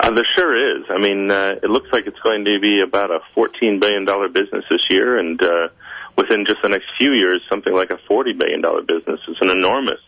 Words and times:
Uh, 0.00 0.10
there 0.10 0.26
sure 0.36 0.78
is. 0.78 0.84
I 0.90 0.98
mean, 0.98 1.30
uh, 1.30 1.54
it 1.62 1.70
looks 1.70 1.88
like 1.92 2.06
it's 2.06 2.18
going 2.20 2.44
to 2.44 2.58
be 2.60 2.80
about 2.80 3.10
a 3.10 3.20
$14 3.36 3.80
billion 3.80 4.04
business 4.32 4.64
this 4.70 4.86
year, 4.90 5.18
and 5.18 5.42
uh, 5.42 5.68
within 6.16 6.44
just 6.46 6.62
the 6.62 6.68
next 6.68 6.86
few 6.98 7.12
years, 7.12 7.40
something 7.48 7.72
like 7.72 7.90
a 7.90 7.98
$40 8.10 8.38
billion 8.38 8.60
business. 8.86 9.20
It's 9.26 9.40
an 9.40 9.50
enormous 9.50 10.00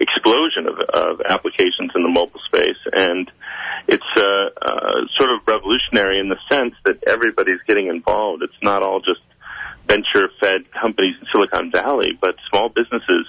explosion 0.00 0.66
of, 0.66 0.78
of 0.78 1.20
applications 1.28 1.92
in 1.94 2.02
the 2.02 2.08
mobile 2.08 2.40
space, 2.46 2.80
and 2.92 3.30
it's 3.86 4.02
uh, 4.16 4.48
uh, 4.62 5.06
sort 5.16 5.30
of 5.30 5.46
revolutionary 5.46 6.18
in 6.18 6.28
the 6.28 6.38
sense 6.50 6.74
that 6.84 7.04
everybody's 7.06 7.60
getting 7.66 7.88
involved. 7.88 8.42
It's 8.42 8.62
not 8.62 8.82
all 8.82 9.00
just 9.00 9.20
venture-fed 9.86 10.72
companies 10.72 11.16
in 11.20 11.26
Silicon 11.32 11.70
Valley, 11.70 12.16
but 12.20 12.36
small 12.48 12.68
businesses 12.68 13.26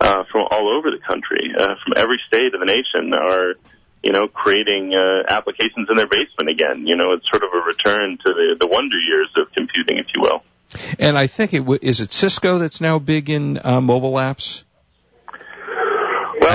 uh, 0.00 0.24
from 0.32 0.46
all 0.50 0.76
over 0.76 0.90
the 0.90 0.98
country, 1.06 1.52
uh, 1.58 1.74
from 1.84 1.94
every 1.96 2.18
state 2.26 2.54
of 2.54 2.60
the 2.60 2.66
nation, 2.66 3.14
are 3.14 3.54
you 4.02 4.12
know 4.12 4.28
creating 4.28 4.94
uh, 4.94 5.22
applications 5.28 5.88
in 5.90 5.96
their 5.96 6.08
basement 6.08 6.48
again. 6.48 6.86
You 6.86 6.96
know, 6.96 7.12
it's 7.12 7.28
sort 7.30 7.42
of 7.44 7.50
a 7.52 7.64
return 7.66 8.18
to 8.24 8.32
the 8.32 8.56
the 8.58 8.66
wonder 8.66 8.98
years 8.98 9.28
of 9.36 9.52
computing, 9.52 9.98
if 9.98 10.06
you 10.14 10.22
will. 10.22 10.42
And 10.98 11.18
I 11.18 11.26
think 11.26 11.52
it 11.52 11.60
w- 11.60 11.80
is 11.82 12.00
it 12.00 12.12
Cisco 12.12 12.58
that's 12.58 12.80
now 12.80 12.98
big 12.98 13.28
in 13.28 13.60
uh, 13.62 13.80
mobile 13.80 14.14
apps. 14.14 14.64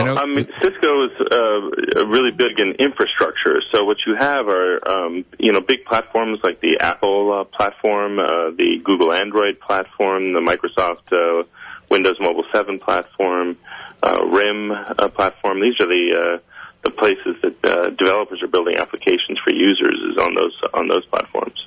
Well, 0.04 0.18
I, 0.18 0.22
I 0.22 0.26
mean, 0.26 0.48
Cisco 0.62 1.06
is 1.06 1.12
uh, 1.32 2.06
really 2.06 2.32
big 2.32 2.60
in 2.60 2.74
infrastructure. 2.80 3.62
So 3.72 3.84
what 3.84 3.98
you 4.06 4.16
have 4.16 4.48
are, 4.48 4.90
um, 4.90 5.26
you 5.40 5.52
know, 5.52 5.62
big 5.62 5.86
platforms 5.86 6.40
like 6.44 6.60
the 6.62 6.80
Apple 6.80 7.32
uh, 7.32 7.44
platform, 7.46 8.20
uh, 8.20 8.52
the 8.52 8.82
Google 8.84 9.12
Android 9.14 9.60
platform, 9.60 10.34
the 10.34 10.40
Microsoft 10.40 11.12
uh, 11.12 11.44
Windows 11.90 12.18
Mobile 12.20 12.46
7 12.52 12.80
platform, 12.80 13.58
uh, 14.02 14.24
RIM 14.26 14.72
uh, 14.72 15.08
platform. 15.10 15.62
These 15.62 15.80
are 15.80 15.88
the 15.88 16.36
uh, 16.36 16.38
the 16.84 16.92
places 16.92 17.36
that 17.42 17.66
uh, 17.66 17.90
developers 17.90 18.44
are 18.44 18.48
building 18.48 18.76
applications 18.76 19.40
for 19.44 19.52
users 19.52 19.96
is 20.12 20.18
on 20.18 20.36
those 20.36 20.56
on 20.74 20.88
those 20.88 21.06
platforms. 21.08 21.66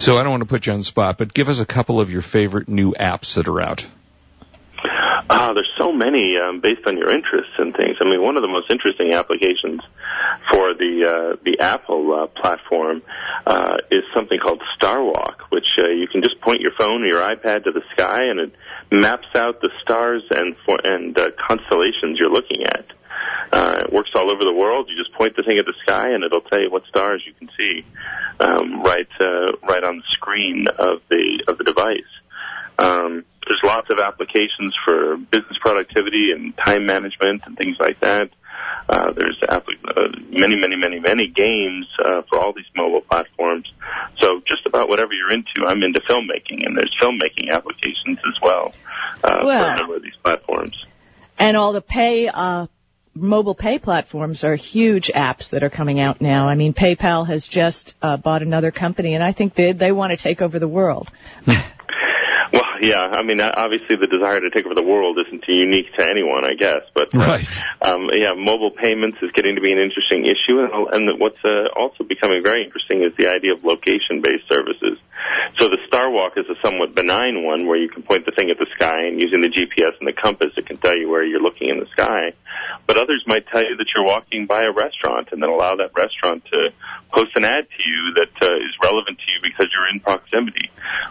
So 0.00 0.16
I 0.16 0.22
don't 0.22 0.30
want 0.30 0.42
to 0.42 0.48
put 0.48 0.66
you 0.66 0.72
on 0.72 0.78
the 0.78 0.84
spot, 0.84 1.18
but 1.18 1.34
give 1.34 1.48
us 1.48 1.60
a 1.60 1.66
couple 1.66 2.00
of 2.00 2.10
your 2.10 2.22
favorite 2.22 2.68
new 2.68 2.92
apps 2.92 3.34
that 3.34 3.48
are 3.48 3.60
out. 3.60 3.86
Uh, 5.30 5.52
there's 5.52 5.70
so 5.78 5.92
many 5.92 6.36
um, 6.36 6.60
based 6.60 6.84
on 6.88 6.98
your 6.98 7.08
interests 7.08 7.52
and 7.56 7.72
things. 7.76 7.96
I 8.00 8.04
mean, 8.04 8.20
one 8.20 8.36
of 8.36 8.42
the 8.42 8.48
most 8.48 8.68
interesting 8.68 9.12
applications 9.12 9.80
for 10.50 10.74
the 10.74 11.06
uh, 11.06 11.36
the 11.44 11.60
Apple 11.60 12.12
uh, 12.12 12.26
platform 12.26 13.02
uh, 13.46 13.76
is 13.92 14.02
something 14.12 14.40
called 14.40 14.60
Starwalk, 14.76 15.36
which 15.50 15.68
uh, 15.78 15.86
you 15.86 16.08
can 16.08 16.20
just 16.20 16.40
point 16.40 16.60
your 16.60 16.72
phone 16.76 17.04
or 17.04 17.06
your 17.06 17.20
iPad 17.20 17.62
to 17.62 17.70
the 17.70 17.82
sky, 17.92 18.24
and 18.24 18.40
it 18.40 18.52
maps 18.90 19.28
out 19.36 19.60
the 19.60 19.70
stars 19.80 20.24
and 20.32 20.56
for, 20.66 20.78
and 20.82 21.16
uh, 21.16 21.30
constellations 21.46 22.18
you're 22.18 22.32
looking 22.32 22.64
at. 22.64 22.86
Uh, 23.52 23.82
it 23.84 23.92
works 23.92 24.10
all 24.16 24.32
over 24.32 24.42
the 24.42 24.52
world. 24.52 24.88
You 24.90 24.96
just 25.00 25.16
point 25.16 25.36
the 25.36 25.44
thing 25.44 25.58
at 25.58 25.64
the 25.64 25.74
sky, 25.86 26.10
and 26.10 26.24
it'll 26.24 26.40
tell 26.40 26.60
you 26.60 26.72
what 26.72 26.82
stars 26.88 27.22
you 27.24 27.34
can 27.34 27.48
see 27.56 27.84
um, 28.40 28.82
right 28.82 29.08
uh, 29.20 29.52
right 29.62 29.84
on 29.84 29.98
the 29.98 30.10
screen 30.10 30.66
of 30.66 31.02
the 31.08 31.44
of 31.46 31.56
the 31.56 31.62
device. 31.62 32.10
Um, 32.80 33.24
there's 33.50 33.60
lots 33.64 33.90
of 33.90 33.98
applications 33.98 34.72
for 34.84 35.16
business 35.16 35.58
productivity 35.60 36.30
and 36.32 36.56
time 36.56 36.86
management 36.86 37.42
and 37.46 37.58
things 37.58 37.76
like 37.80 37.98
that. 37.98 38.30
Uh, 38.88 39.12
there's 39.12 39.36
uh, 39.48 39.58
many, 40.28 40.56
many, 40.56 40.76
many, 40.76 41.00
many 41.00 41.26
games 41.26 41.86
uh, 41.98 42.22
for 42.28 42.38
all 42.38 42.52
these 42.52 42.70
mobile 42.76 43.00
platforms. 43.00 43.66
So 44.20 44.40
just 44.46 44.66
about 44.66 44.88
whatever 44.88 45.12
you're 45.12 45.32
into, 45.32 45.66
I'm 45.66 45.82
into 45.82 46.00
filmmaking, 46.00 46.64
and 46.64 46.76
there's 46.76 46.94
filmmaking 47.00 47.50
applications 47.50 48.18
as 48.18 48.40
well, 48.40 48.72
uh, 49.24 49.40
well 49.42 49.64
for 49.64 49.70
a 49.72 49.76
number 49.78 49.96
of 49.96 50.02
these 50.02 50.16
platforms. 50.22 50.86
And 51.36 51.56
all 51.56 51.72
the 51.72 51.82
pay 51.82 52.28
uh, 52.28 52.68
mobile 53.14 53.56
pay 53.56 53.80
platforms 53.80 54.44
are 54.44 54.54
huge 54.54 55.10
apps 55.12 55.50
that 55.50 55.64
are 55.64 55.70
coming 55.70 55.98
out 55.98 56.20
now. 56.20 56.48
I 56.48 56.54
mean, 56.54 56.72
PayPal 56.72 57.26
has 57.26 57.48
just 57.48 57.96
uh, 58.00 58.16
bought 58.16 58.42
another 58.42 58.70
company, 58.70 59.14
and 59.14 59.24
I 59.24 59.32
think 59.32 59.54
they 59.54 59.72
they 59.72 59.90
want 59.90 60.10
to 60.12 60.16
take 60.16 60.40
over 60.40 60.60
the 60.60 60.68
world. 60.68 61.10
Yeah. 62.80 63.00
I 63.00 63.22
mean, 63.22 63.40
obviously, 63.40 63.96
the 63.96 64.06
desire 64.06 64.40
to 64.40 64.50
take 64.50 64.66
over 64.66 64.74
the 64.74 64.82
world 64.82 65.18
isn't 65.26 65.44
unique 65.46 65.92
to 65.96 66.04
anyone, 66.04 66.44
I 66.44 66.54
guess. 66.54 66.82
But 66.94 67.14
uh, 67.14 67.18
right. 67.18 67.48
Um, 67.82 68.10
yeah, 68.12 68.34
mobile 68.34 68.70
payments 68.70 69.18
is 69.22 69.32
getting 69.32 69.56
to 69.56 69.60
be 69.60 69.72
an 69.72 69.78
interesting 69.78 70.24
issue, 70.24 70.60
and, 70.60 70.72
and 70.92 71.20
what's 71.20 71.40
uh, 71.44 71.72
also 71.76 72.04
becoming 72.04 72.42
very 72.42 72.64
interesting 72.64 73.02
is 73.02 73.12
the 73.16 73.28
idea 73.28 73.54
of 73.54 73.64
location-based 73.64 74.48
services. 74.48 74.98
So 75.58 75.68
the 75.68 75.78
Star 75.86 76.10
Walk 76.10 76.34
is 76.36 76.46
a 76.48 76.56
somewhat 76.64 76.94
benign 76.94 77.44
one, 77.44 77.66
where 77.66 77.76
you 77.76 77.88
can 77.88 78.02
point 78.02 78.24
the 78.24 78.32
thing 78.32 78.50
at 78.50 78.58
the 78.58 78.66
sky, 78.76 79.06
and 79.06 79.20
using 79.20 79.40
the 79.40 79.48
GPS 79.48 79.98
and 79.98 80.08
the 80.08 80.12
compass, 80.12 80.52
it 80.56 80.66
can 80.66 80.76
tell 80.76 80.96
you 80.96 81.08
where 81.08 81.24
you're 81.24 81.42
looking 81.42 81.68
in 81.68 81.78
the 81.80 81.88
sky. 81.92 82.32
But 82.86 82.96
others 82.96 83.24
might 83.26 83.46
tell 83.46 83.62
you 83.62 83.76
that 83.76 83.86
you're 83.94 84.04
walking 84.04 84.46
by 84.46 84.62
a 84.62 84.72
restaurant, 84.72 85.28
and 85.32 85.42
then 85.42 85.48
allow 85.48 85.76
that 85.76 85.92
restaurant 85.94 86.44
to 86.46 86.70
post 87.12 87.36
an 87.36 87.44
ad 87.44 87.66
to 87.76 87.88
you 87.88 88.14
that 88.16 88.42
uh, 88.42 88.56
is 88.56 88.74
relevant 88.82 89.18
to 89.18 89.32
you 89.32 89.40
because 89.42 89.68
you're 89.74 89.88
in 89.88 90.00
proximity, 90.00 90.70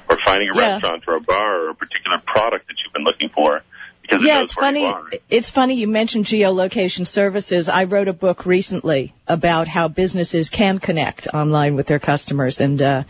or 0.10 0.18
finding 0.25 0.50
a 0.50 0.56
yeah. 0.56 0.74
restaurant 0.74 1.04
or 1.08 1.16
a 1.16 1.22
bar 1.22 1.66
or 1.66 1.69
a 1.69 1.75
particular 1.75 2.18
product 2.25 2.68
that 2.68 2.75
you've 2.84 2.94
been 2.94 3.04
looking 3.04 3.30
for. 3.30 3.62
Because 4.10 4.25
yeah, 4.25 4.42
it's 4.42 4.56
funny. 4.56 4.92
It's 5.30 5.52
funny 5.52 5.75
you 5.75 5.88
mentioned 5.88 6.25
geolocation 6.25 7.06
services. 7.06 7.69
I 7.69 7.84
wrote 7.84 8.08
a 8.08 8.14
book 8.14 8.48
recently 8.48 9.14
about 9.28 9.68
how 9.68 9.88
businesses 9.88 10.50
can 10.50 10.80
connect 10.80 11.28
online 11.28 11.75
with 11.75 11.86
their 11.86 12.00
customers, 12.00 12.60
and 12.60 12.81
uh, 12.81 13.04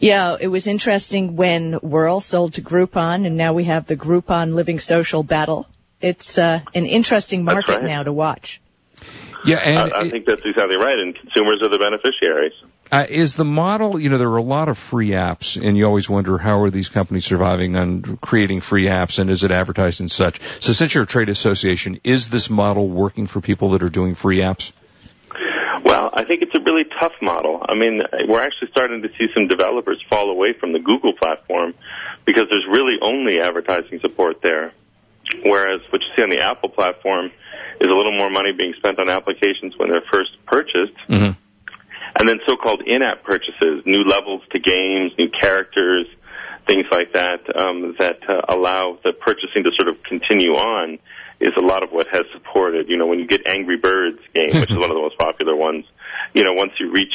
yeah, 0.00 0.36
it 0.38 0.48
was 0.48 0.66
interesting 0.66 1.36
when 1.36 1.72
Whrrl 1.80 2.22
sold 2.22 2.54
to 2.54 2.62
Groupon, 2.62 3.26
and 3.26 3.38
now 3.38 3.54
we 3.54 3.64
have 3.64 3.86
the 3.86 3.96
Groupon 3.96 4.54
Living 4.54 4.80
Social 4.80 5.22
battle. 5.22 5.66
It's 6.04 6.36
uh, 6.36 6.60
an 6.74 6.84
interesting 6.84 7.44
market 7.44 7.76
right. 7.76 7.84
now 7.84 8.02
to 8.02 8.12
watch. 8.12 8.60
Yeah, 9.46 9.56
and 9.56 9.92
I, 9.92 10.00
I 10.00 10.10
think 10.10 10.26
that's 10.26 10.42
exactly 10.44 10.76
right, 10.76 10.98
and 10.98 11.14
consumers 11.14 11.62
are 11.62 11.68
the 11.68 11.78
beneficiaries. 11.78 12.52
Uh, 12.92 13.06
is 13.08 13.36
the 13.36 13.44
model, 13.44 13.98
you 13.98 14.10
know, 14.10 14.18
there 14.18 14.28
are 14.28 14.36
a 14.36 14.42
lot 14.42 14.68
of 14.68 14.76
free 14.76 15.10
apps, 15.10 15.56
and 15.62 15.78
you 15.78 15.86
always 15.86 16.08
wonder 16.08 16.36
how 16.36 16.60
are 16.60 16.68
these 16.68 16.90
companies 16.90 17.24
surviving 17.24 17.74
on 17.76 18.18
creating 18.18 18.60
free 18.60 18.84
apps, 18.84 19.18
and 19.18 19.30
is 19.30 19.44
it 19.44 19.50
advertised 19.50 20.00
and 20.00 20.10
such? 20.10 20.40
So, 20.60 20.74
since 20.74 20.94
you're 20.94 21.04
a 21.04 21.06
trade 21.06 21.30
association, 21.30 22.00
is 22.04 22.28
this 22.28 22.50
model 22.50 22.86
working 22.86 23.24
for 23.24 23.40
people 23.40 23.70
that 23.70 23.82
are 23.82 23.88
doing 23.88 24.14
free 24.14 24.38
apps? 24.38 24.72
Well, 25.84 26.10
I 26.12 26.24
think 26.24 26.42
it's 26.42 26.54
a 26.54 26.60
really 26.60 26.84
tough 27.00 27.14
model. 27.22 27.64
I 27.66 27.74
mean, 27.74 28.02
we're 28.28 28.42
actually 28.42 28.68
starting 28.72 29.00
to 29.02 29.08
see 29.18 29.28
some 29.32 29.48
developers 29.48 30.02
fall 30.10 30.30
away 30.30 30.52
from 30.52 30.72
the 30.72 30.80
Google 30.80 31.14
platform 31.14 31.72
because 32.26 32.44
there's 32.50 32.66
really 32.70 32.96
only 33.00 33.40
advertising 33.40 34.00
support 34.00 34.42
there. 34.42 34.72
Whereas 35.44 35.80
what 35.90 36.00
you 36.02 36.08
see 36.16 36.22
on 36.22 36.30
the 36.30 36.40
Apple 36.40 36.68
platform 36.68 37.30
is 37.80 37.88
a 37.88 37.94
little 37.94 38.12
more 38.12 38.30
money 38.30 38.52
being 38.52 38.74
spent 38.76 38.98
on 38.98 39.08
applications 39.08 39.74
when 39.76 39.90
they're 39.90 40.04
first 40.10 40.30
purchased. 40.46 40.96
Mm-hmm. 41.08 41.32
And 42.16 42.28
then 42.28 42.38
so-called 42.46 42.82
in-app 42.86 43.24
purchases, 43.24 43.82
new 43.84 44.04
levels 44.04 44.42
to 44.52 44.60
games, 44.60 45.12
new 45.18 45.28
characters, 45.28 46.06
things 46.66 46.86
like 46.90 47.12
that, 47.14 47.40
um, 47.56 47.96
that 47.98 48.18
uh, 48.28 48.42
allow 48.48 48.98
the 49.02 49.12
purchasing 49.12 49.64
to 49.64 49.70
sort 49.74 49.88
of 49.88 50.02
continue 50.02 50.52
on 50.52 50.98
is 51.40 51.54
a 51.56 51.60
lot 51.60 51.82
of 51.82 51.90
what 51.90 52.06
has 52.12 52.24
supported. 52.32 52.88
You 52.88 52.96
know, 52.96 53.06
when 53.06 53.18
you 53.18 53.26
get 53.26 53.46
Angry 53.46 53.76
Birds 53.76 54.20
game, 54.32 54.60
which 54.60 54.70
is 54.70 54.76
one 54.78 54.90
of 54.90 54.96
the 54.96 55.02
most 55.02 55.18
popular 55.18 55.56
ones, 55.56 55.84
you 56.32 56.44
know, 56.44 56.52
once 56.52 56.72
you 56.78 56.92
reach 56.92 57.14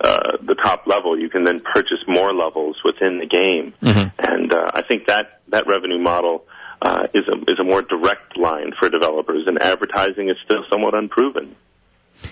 uh, 0.00 0.38
the 0.42 0.54
top 0.54 0.86
level, 0.86 1.18
you 1.18 1.28
can 1.28 1.44
then 1.44 1.60
purchase 1.60 1.98
more 2.06 2.32
levels 2.32 2.76
within 2.84 3.18
the 3.18 3.26
game. 3.26 3.74
Mm-hmm. 3.82 4.08
And 4.18 4.52
uh, 4.52 4.70
I 4.72 4.82
think 4.82 5.06
that 5.06 5.40
that 5.48 5.66
revenue 5.66 5.98
model 5.98 6.44
uh, 6.80 7.06
is 7.14 7.24
a 7.28 7.50
is 7.50 7.58
a 7.58 7.64
more 7.64 7.82
direct 7.82 8.36
line 8.36 8.72
for 8.78 8.88
developers, 8.88 9.46
and 9.46 9.60
advertising 9.60 10.28
is 10.28 10.36
still 10.44 10.64
somewhat 10.70 10.94
unproven. 10.94 11.56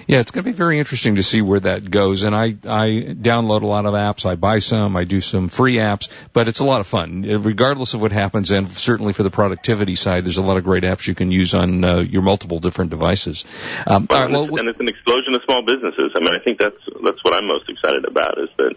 Yeah, 0.07 0.21
it's 0.21 0.31
going 0.31 0.45
to 0.45 0.51
be 0.51 0.57
very 0.57 0.79
interesting 0.79 1.17
to 1.17 1.23
see 1.23 1.43
where 1.43 1.61
that 1.61 1.91
goes. 1.91 2.23
And 2.25 2.35
I, 2.35 2.47
I 2.47 3.15
download 3.15 3.63
a 3.63 3.67
lot 3.67 3.87
of 3.87 3.95
apps. 3.95 4.27
I 4.27 4.35
buy 4.35 4.59
some. 4.59 4.97
I 4.97 5.05
do 5.05 5.21
some 5.21 5.49
free 5.49 5.77
apps, 5.77 6.09
but 6.33 6.49
it's 6.49 6.61
a 6.61 6.65
lot 6.65 6.81
of 6.81 6.87
fun, 6.87 7.23
regardless 7.23 7.95
of 7.95 8.03
what 8.03 8.13
happens. 8.13 8.51
And 8.51 8.69
certainly 8.69 9.13
for 9.13 9.23
the 9.23 9.31
productivity 9.31 9.95
side, 9.95 10.25
there's 10.25 10.39
a 10.39 10.43
lot 10.43 10.57
of 10.57 10.65
great 10.65 10.85
apps 10.85 11.07
you 11.07 11.15
can 11.15 11.31
use 11.31 11.55
on 11.55 11.85
uh, 11.85 11.99
your 11.99 12.23
multiple 12.23 12.59
different 12.59 12.91
devices. 12.91 13.45
Um, 13.87 14.07
well, 14.09 14.23
right, 14.23 14.31
well, 14.31 14.43
and, 14.43 14.51
it's, 14.51 14.59
and 14.59 14.69
it's 14.69 14.81
an 14.81 14.89
explosion 14.89 15.35
of 15.35 15.43
small 15.45 15.65
businesses. 15.65 16.13
I 16.17 16.21
mean, 16.21 16.35
I 16.35 16.43
think 16.43 16.59
that's 16.59 16.83
that's 17.05 17.23
what 17.23 17.35
I'm 17.35 17.47
most 17.47 17.69
excited 17.69 18.05
about 18.05 18.39
is 18.39 18.49
that 18.59 18.75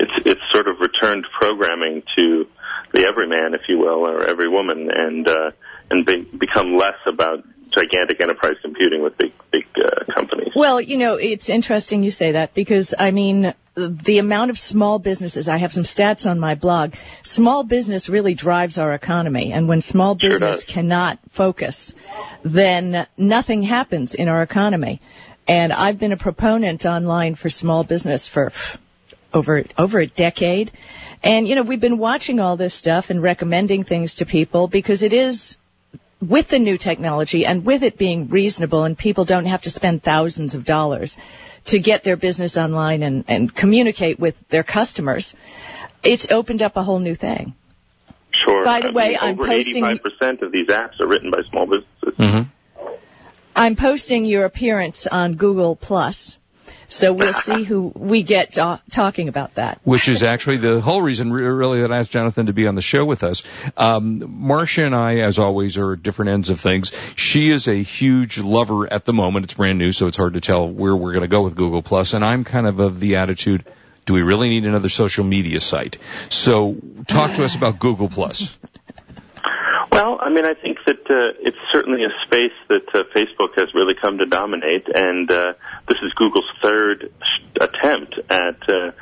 it's 0.00 0.12
it's 0.26 0.42
sort 0.52 0.68
of 0.68 0.80
returned 0.80 1.26
programming 1.38 2.02
to 2.16 2.46
the 2.92 3.06
everyman, 3.06 3.54
if 3.54 3.62
you 3.68 3.78
will, 3.78 4.08
or 4.08 4.26
every 4.26 4.48
woman, 4.48 4.90
and 4.90 5.28
uh, 5.28 5.50
and 5.90 6.06
be, 6.06 6.22
become 6.22 6.76
less 6.76 6.98
about 7.06 7.44
gigantic 7.70 8.20
enterprise 8.20 8.56
computing 8.62 9.02
with 9.02 9.16
big 9.18 9.32
big 9.50 9.66
uh, 9.76 10.12
companies. 10.12 10.52
Well, 10.54 10.80
you 10.80 10.98
know, 10.98 11.16
it's 11.16 11.48
interesting 11.48 12.02
you 12.02 12.10
say 12.10 12.32
that 12.32 12.54
because 12.54 12.94
I 12.98 13.10
mean, 13.10 13.54
the 13.74 14.18
amount 14.18 14.50
of 14.50 14.58
small 14.58 14.98
businesses, 14.98 15.48
I 15.48 15.56
have 15.56 15.72
some 15.72 15.84
stats 15.84 16.30
on 16.30 16.38
my 16.38 16.54
blog. 16.54 16.94
Small 17.22 17.64
business 17.64 18.08
really 18.08 18.34
drives 18.34 18.78
our 18.78 18.92
economy, 18.92 19.52
and 19.52 19.68
when 19.68 19.80
small 19.80 20.14
business 20.14 20.62
does. 20.62 20.64
cannot 20.64 21.18
focus, 21.30 21.94
then 22.42 23.06
nothing 23.16 23.62
happens 23.62 24.14
in 24.14 24.28
our 24.28 24.42
economy. 24.42 25.00
And 25.48 25.72
I've 25.72 25.98
been 25.98 26.12
a 26.12 26.16
proponent 26.16 26.86
online 26.86 27.34
for 27.34 27.50
small 27.50 27.82
business 27.82 28.28
for 28.28 28.52
over 29.32 29.64
over 29.78 29.98
a 29.98 30.06
decade. 30.06 30.70
And 31.24 31.46
you 31.46 31.54
know, 31.54 31.62
we've 31.62 31.80
been 31.80 31.98
watching 31.98 32.40
all 32.40 32.56
this 32.56 32.74
stuff 32.74 33.10
and 33.10 33.22
recommending 33.22 33.84
things 33.84 34.16
to 34.16 34.26
people 34.26 34.66
because 34.68 35.02
it 35.02 35.12
is 35.12 35.56
with 36.20 36.48
the 36.48 36.58
new 36.58 36.76
technology 36.78 37.44
and 37.46 37.64
with 37.64 37.82
it 37.82 37.96
being 37.98 38.28
reasonable 38.28 38.84
and 38.84 38.96
people 38.96 39.24
don't 39.24 39.46
have 39.46 39.62
to 39.62 39.70
spend 39.70 40.02
thousands 40.02 40.54
of 40.54 40.64
dollars 40.64 41.16
to 41.66 41.78
get 41.78 42.02
their 42.04 42.16
business 42.16 42.56
online 42.56 43.02
and, 43.02 43.24
and 43.28 43.54
communicate 43.54 44.18
with 44.18 44.36
their 44.48 44.62
customers, 44.64 45.34
it's 46.02 46.30
opened 46.30 46.62
up 46.62 46.76
a 46.76 46.82
whole 46.82 46.98
new 46.98 47.14
thing. 47.14 47.54
Sure. 48.32 48.64
By 48.64 48.80
the 48.80 48.88
I 48.88 48.92
way, 48.92 49.08
mean, 49.10 49.18
I'm 49.20 49.34
over 49.40 49.46
posting- 49.46 49.84
85% 49.84 50.42
of 50.42 50.50
these 50.52 50.66
apps 50.68 50.98
are 51.00 51.06
written 51.06 51.30
by 51.30 51.42
small 51.50 51.66
businesses. 51.66 52.18
mhm. 52.18 52.48
I'm 53.54 53.76
posting 53.76 54.24
your 54.24 54.44
appearance 54.44 55.06
on 55.06 55.34
Google 55.34 55.76
Plus, 55.76 56.38
so 56.92 57.12
we'll 57.12 57.32
see 57.32 57.62
who 57.64 57.92
we 57.94 58.22
get 58.22 58.58
uh, 58.58 58.78
talking 58.90 59.28
about 59.28 59.54
that. 59.54 59.80
which 59.84 60.08
is 60.08 60.22
actually 60.22 60.58
the 60.58 60.80
whole 60.80 61.00
reason 61.02 61.32
really 61.32 61.80
that 61.80 61.90
I 61.92 61.98
asked 61.98 62.10
Jonathan 62.10 62.46
to 62.46 62.52
be 62.52 62.66
on 62.66 62.74
the 62.74 62.82
show 62.82 63.04
with 63.04 63.22
us. 63.24 63.42
Um, 63.76 64.24
Marcia 64.28 64.84
and 64.84 64.94
I, 64.94 65.16
as 65.16 65.38
always, 65.38 65.78
are 65.78 65.94
at 65.94 66.02
different 66.02 66.30
ends 66.30 66.50
of 66.50 66.60
things. 66.60 66.92
She 67.16 67.48
is 67.48 67.68
a 67.68 67.74
huge 67.74 68.38
lover 68.38 68.92
at 68.92 69.04
the 69.04 69.12
moment. 69.12 69.44
It's 69.44 69.54
brand 69.54 69.78
new, 69.78 69.92
so 69.92 70.06
it's 70.06 70.16
hard 70.16 70.34
to 70.34 70.40
tell 70.40 70.68
where 70.68 70.94
we're 70.94 71.12
going 71.12 71.22
to 71.22 71.28
go 71.28 71.42
with 71.42 71.56
Google 71.56 71.82
Plus. 71.82 72.12
And 72.14 72.24
I'm 72.24 72.44
kind 72.44 72.66
of 72.66 72.80
of 72.80 73.00
the 73.00 73.16
attitude, 73.16 73.64
do 74.06 74.14
we 74.14 74.22
really 74.22 74.48
need 74.48 74.66
another 74.66 74.88
social 74.88 75.24
media 75.24 75.60
site? 75.60 75.98
So 76.28 76.76
talk 77.06 77.34
to 77.36 77.44
us 77.44 77.54
about 77.56 77.78
Google 77.78 78.08
Plus. 78.08 78.58
Well, 79.90 80.18
I 80.22 80.30
mean, 80.30 80.44
I 80.46 80.54
think 80.54 80.71
that 80.86 81.10
uh, 81.10 81.32
it's 81.40 81.58
certainly 81.70 82.04
a 82.04 82.26
space 82.26 82.56
that 82.68 82.88
uh, 82.94 83.02
Facebook 83.14 83.56
has 83.56 83.74
really 83.74 83.94
come 83.94 84.18
to 84.18 84.26
dominate, 84.26 84.86
and 84.94 85.30
uh, 85.30 85.52
this 85.88 85.98
is 86.02 86.12
Google's 86.14 86.50
third 86.62 87.12
attempt 87.60 88.18
at 88.30 88.68
uh, 88.68 88.92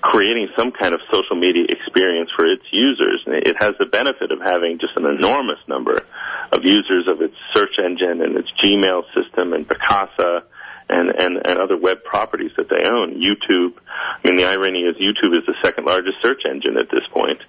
creating 0.00 0.48
some 0.56 0.72
kind 0.72 0.94
of 0.94 1.00
social 1.12 1.36
media 1.36 1.64
experience 1.68 2.30
for 2.36 2.46
its 2.46 2.64
users. 2.70 3.22
And 3.26 3.34
it 3.36 3.56
has 3.60 3.74
the 3.78 3.86
benefit 3.86 4.30
of 4.30 4.40
having 4.40 4.78
just 4.78 4.96
an 4.96 5.06
enormous 5.06 5.58
number 5.68 6.04
of 6.52 6.64
users 6.64 7.08
of 7.08 7.20
its 7.22 7.34
search 7.52 7.78
engine 7.78 8.22
and 8.22 8.36
its 8.36 8.50
Gmail 8.52 9.02
system 9.14 9.52
and 9.52 9.66
Picasa 9.66 10.42
and, 10.88 11.10
and, 11.10 11.46
and 11.46 11.58
other 11.58 11.76
web 11.76 12.04
properties 12.04 12.52
that 12.56 12.68
they 12.68 12.84
own. 12.88 13.20
YouTube. 13.20 13.74
I 14.22 14.28
mean, 14.28 14.36
the 14.36 14.44
irony 14.44 14.80
is 14.80 14.96
YouTube 14.96 15.36
is 15.36 15.44
the 15.46 15.54
second 15.62 15.84
largest 15.84 16.22
search 16.22 16.42
engine 16.48 16.76
at 16.78 16.90
this 16.90 17.02
point. 17.12 17.40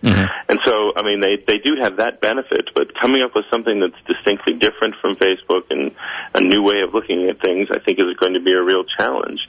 And 0.49 0.59
so, 0.65 0.93
I 0.95 1.03
mean, 1.03 1.19
they, 1.19 1.37
they 1.45 1.57
do 1.57 1.75
have 1.81 1.97
that 1.97 2.21
benefit, 2.21 2.69
but 2.73 2.93
coming 2.99 3.21
up 3.21 3.35
with 3.35 3.45
something 3.51 3.79
that's 3.79 4.01
distinctly 4.07 4.53
different 4.53 4.95
from 5.01 5.15
Facebook 5.15 5.69
and 5.69 5.91
a 6.33 6.41
new 6.41 6.63
way 6.63 6.81
of 6.85 6.93
looking 6.93 7.29
at 7.29 7.41
things, 7.41 7.67
I 7.71 7.79
think 7.79 7.99
is 7.99 8.15
going 8.19 8.33
to 8.33 8.41
be 8.41 8.53
a 8.53 8.61
real 8.63 8.83
challenge. 8.97 9.39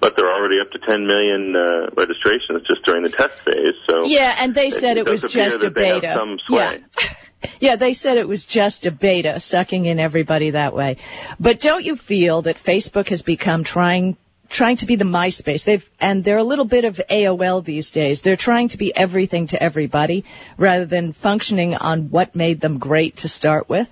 But 0.00 0.16
they're 0.16 0.32
already 0.32 0.60
up 0.60 0.70
to 0.72 0.78
10 0.78 1.06
million 1.06 1.56
uh, 1.56 1.90
registrations 1.96 2.66
just 2.66 2.84
during 2.84 3.02
the 3.02 3.10
test 3.10 3.40
phase. 3.44 3.74
So 3.88 4.06
Yeah, 4.06 4.36
and 4.40 4.54
they 4.54 4.70
said 4.70 4.96
it, 4.96 5.06
does 5.06 5.22
was 5.24 5.32
just 5.32 5.56
a 5.56 5.58
that 5.60 5.74
they 5.74 5.88
have 5.88 6.02
beta. 6.02 6.14
some 6.16 6.38
sway. 6.46 6.82
Yeah. 7.00 7.14
Yeah, 7.60 7.76
they 7.76 7.92
said 7.92 8.18
it 8.18 8.28
was 8.28 8.44
just 8.44 8.86
a 8.86 8.90
beta, 8.90 9.40
sucking 9.40 9.86
in 9.86 10.00
everybody 10.00 10.50
that 10.50 10.74
way. 10.74 10.96
But 11.38 11.60
don't 11.60 11.84
you 11.84 11.96
feel 11.96 12.42
that 12.42 12.56
Facebook 12.56 13.08
has 13.08 13.22
become 13.22 13.64
trying 13.64 14.16
trying 14.48 14.76
to 14.76 14.86
be 14.86 14.96
the 14.96 15.04
MySpace? 15.04 15.64
They've 15.64 15.88
and 16.00 16.24
they're 16.24 16.38
a 16.38 16.44
little 16.44 16.64
bit 16.64 16.84
of 16.84 17.00
AOL 17.10 17.64
these 17.64 17.90
days. 17.90 18.22
They're 18.22 18.36
trying 18.36 18.68
to 18.68 18.78
be 18.78 18.94
everything 18.94 19.48
to 19.48 19.62
everybody 19.62 20.24
rather 20.56 20.86
than 20.86 21.12
functioning 21.12 21.74
on 21.74 22.10
what 22.10 22.34
made 22.34 22.60
them 22.60 22.78
great 22.78 23.18
to 23.18 23.28
start 23.28 23.68
with. 23.68 23.88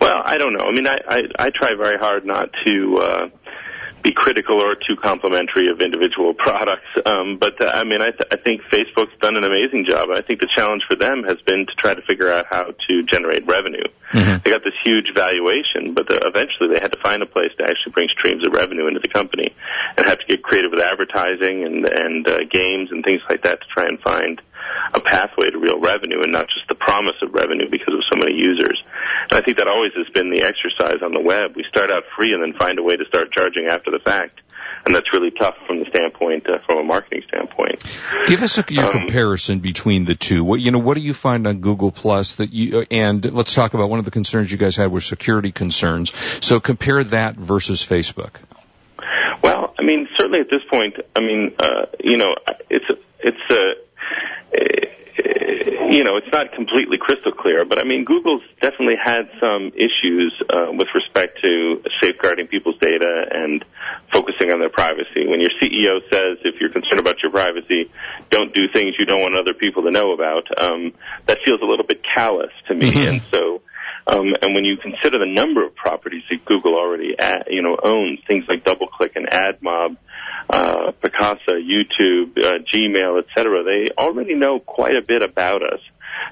Well, 0.00 0.20
I 0.24 0.36
don't 0.36 0.52
know. 0.52 0.64
I 0.64 0.72
mean, 0.72 0.86
I, 0.86 0.98
I, 1.06 1.22
I 1.38 1.50
try 1.50 1.74
very 1.76 1.98
hard 1.98 2.26
not 2.26 2.50
to 2.66 2.98
uh, 2.98 3.28
be 4.02 4.12
critical 4.12 4.60
or 4.60 4.74
too 4.74 4.96
complimentary 4.96 5.68
of 5.68 5.80
individual 5.80 6.34
products. 6.38 6.86
Um, 7.04 7.38
but 7.38 7.60
uh, 7.60 7.70
I 7.72 7.84
mean, 7.84 8.02
I, 8.02 8.10
th- 8.10 8.28
I 8.30 8.36
think 8.36 8.62
Facebook's 8.70 9.16
done 9.20 9.36
an 9.36 9.44
amazing 9.44 9.84
job. 9.86 10.10
I 10.10 10.22
think 10.22 10.40
the 10.40 10.48
challenge 10.54 10.82
for 10.88 10.96
them 10.96 11.24
has 11.24 11.40
been 11.46 11.66
to 11.66 11.74
try 11.76 11.94
to 11.94 12.02
figure 12.02 12.32
out 12.32 12.46
how 12.50 12.74
to 12.88 13.02
generate 13.04 13.46
revenue. 13.46 13.84
They 14.44 14.50
got 14.50 14.64
this 14.64 14.74
huge 14.84 15.12
valuation, 15.14 15.94
but 15.94 16.08
the, 16.08 16.20
eventually 16.26 16.74
they 16.74 16.80
had 16.80 16.92
to 16.92 17.00
find 17.00 17.22
a 17.22 17.26
place 17.26 17.50
to 17.58 17.64
actually 17.64 17.92
bring 17.92 18.08
streams 18.08 18.46
of 18.46 18.52
revenue 18.52 18.86
into 18.86 19.00
the 19.00 19.08
company, 19.08 19.54
and 19.96 20.06
have 20.06 20.18
to 20.18 20.26
get 20.26 20.42
creative 20.42 20.70
with 20.70 20.80
advertising 20.80 21.64
and 21.64 21.84
and 21.86 22.28
uh, 22.28 22.38
games 22.50 22.90
and 22.90 23.04
things 23.04 23.22
like 23.28 23.42
that 23.44 23.60
to 23.60 23.66
try 23.72 23.86
and 23.86 24.00
find 24.00 24.42
a 24.94 25.00
pathway 25.00 25.50
to 25.50 25.58
real 25.58 25.80
revenue 25.80 26.22
and 26.22 26.32
not 26.32 26.48
just 26.48 26.68
the 26.68 26.74
promise 26.74 27.16
of 27.22 27.32
revenue 27.32 27.68
because 27.70 27.94
of 27.94 28.02
so 28.12 28.18
many 28.18 28.34
users. 28.34 28.82
And 29.30 29.38
I 29.38 29.40
think 29.40 29.58
that 29.58 29.68
always 29.68 29.92
has 29.96 30.08
been 30.12 30.30
the 30.30 30.42
exercise 30.42 31.02
on 31.02 31.12
the 31.14 31.20
web. 31.20 31.56
We 31.56 31.64
start 31.68 31.90
out 31.90 32.04
free 32.16 32.32
and 32.32 32.42
then 32.42 32.58
find 32.58 32.78
a 32.78 32.82
way 32.82 32.96
to 32.96 33.04
start 33.06 33.32
charging 33.32 33.66
after 33.66 33.90
the 33.90 33.98
fact. 33.98 34.40
And 34.84 34.94
that's 34.94 35.12
really 35.12 35.30
tough 35.30 35.54
from 35.66 35.78
the 35.78 35.86
standpoint, 35.90 36.48
uh, 36.48 36.58
from 36.66 36.78
a 36.78 36.82
marketing 36.82 37.22
standpoint. 37.28 37.84
Give 38.26 38.42
us 38.42 38.58
a, 38.58 38.64
your 38.68 38.86
Um, 38.86 38.92
comparison 38.92 39.60
between 39.60 40.04
the 40.04 40.16
two. 40.16 40.42
What 40.42 40.60
you 40.60 40.72
know, 40.72 40.78
what 40.78 40.94
do 40.94 41.00
you 41.00 41.14
find 41.14 41.46
on 41.46 41.60
Google 41.60 41.92
Plus 41.92 42.36
that 42.36 42.52
you? 42.52 42.84
And 42.90 43.24
let's 43.32 43.54
talk 43.54 43.74
about 43.74 43.90
one 43.90 44.00
of 44.00 44.04
the 44.04 44.10
concerns 44.10 44.50
you 44.50 44.58
guys 44.58 44.76
had 44.76 44.90
were 44.90 45.00
security 45.00 45.52
concerns. 45.52 46.12
So 46.44 46.58
compare 46.58 47.04
that 47.04 47.36
versus 47.36 47.84
Facebook. 47.86 48.30
Well, 49.42 49.72
I 49.78 49.82
mean, 49.82 50.08
certainly 50.16 50.40
at 50.40 50.50
this 50.50 50.62
point, 50.68 50.96
I 51.14 51.20
mean, 51.20 51.54
uh, 51.60 51.86
you 52.02 52.16
know, 52.16 52.34
it's 52.68 52.86
it's 53.20 53.50
a. 53.50 53.74
You 55.92 56.04
know, 56.04 56.16
it's 56.16 56.32
not 56.32 56.52
completely 56.52 56.96
crystal 56.96 57.32
clear, 57.32 57.66
but 57.66 57.78
I 57.78 57.84
mean, 57.84 58.04
Google's 58.04 58.42
definitely 58.62 58.96
had 59.02 59.28
some 59.38 59.72
issues 59.74 60.32
uh, 60.48 60.72
with 60.72 60.88
respect 60.94 61.38
to 61.42 61.82
safeguarding 62.00 62.46
people's 62.46 62.78
data 62.78 63.26
and 63.30 63.62
focusing 64.10 64.50
on 64.50 64.60
their 64.60 64.70
privacy. 64.70 65.26
When 65.26 65.40
your 65.40 65.50
CEO 65.60 66.00
says, 66.10 66.38
if 66.44 66.58
you're 66.60 66.70
concerned 66.70 66.98
about 66.98 67.22
your 67.22 67.30
privacy, 67.30 67.90
don't 68.30 68.54
do 68.54 68.68
things 68.72 68.94
you 68.98 69.04
don't 69.04 69.20
want 69.20 69.34
other 69.34 69.52
people 69.52 69.82
to 69.82 69.90
know 69.90 70.12
about, 70.12 70.46
um, 70.58 70.94
that 71.26 71.38
feels 71.44 71.60
a 71.60 71.66
little 71.66 71.86
bit 71.86 72.00
callous 72.02 72.52
to 72.68 72.74
me. 72.74 72.90
Mhm. 72.90 73.08
And 73.08 73.22
so, 73.30 73.60
um, 74.06 74.34
and 74.40 74.54
when 74.54 74.64
you 74.64 74.76
consider 74.76 75.18
the 75.18 75.26
number 75.26 75.64
of 75.64 75.74
properties 75.74 76.22
that 76.30 76.44
Google 76.44 76.74
already, 76.74 77.18
uh, 77.18 77.44
you 77.48 77.62
know, 77.62 77.76
owns, 77.82 78.18
things 78.26 78.44
like 78.48 78.64
DoubleClick 78.64 79.14
and 79.14 79.26
AdMob, 79.28 79.96
uh, 80.50 80.92
Picasa, 81.02 81.60
YouTube, 81.60 82.36
uh, 82.38 82.58
Gmail, 82.72 83.22
etc., 83.22 83.62
they 83.64 83.90
already 83.96 84.34
know 84.34 84.58
quite 84.58 84.96
a 84.96 85.02
bit 85.02 85.22
about 85.22 85.62
us. 85.62 85.80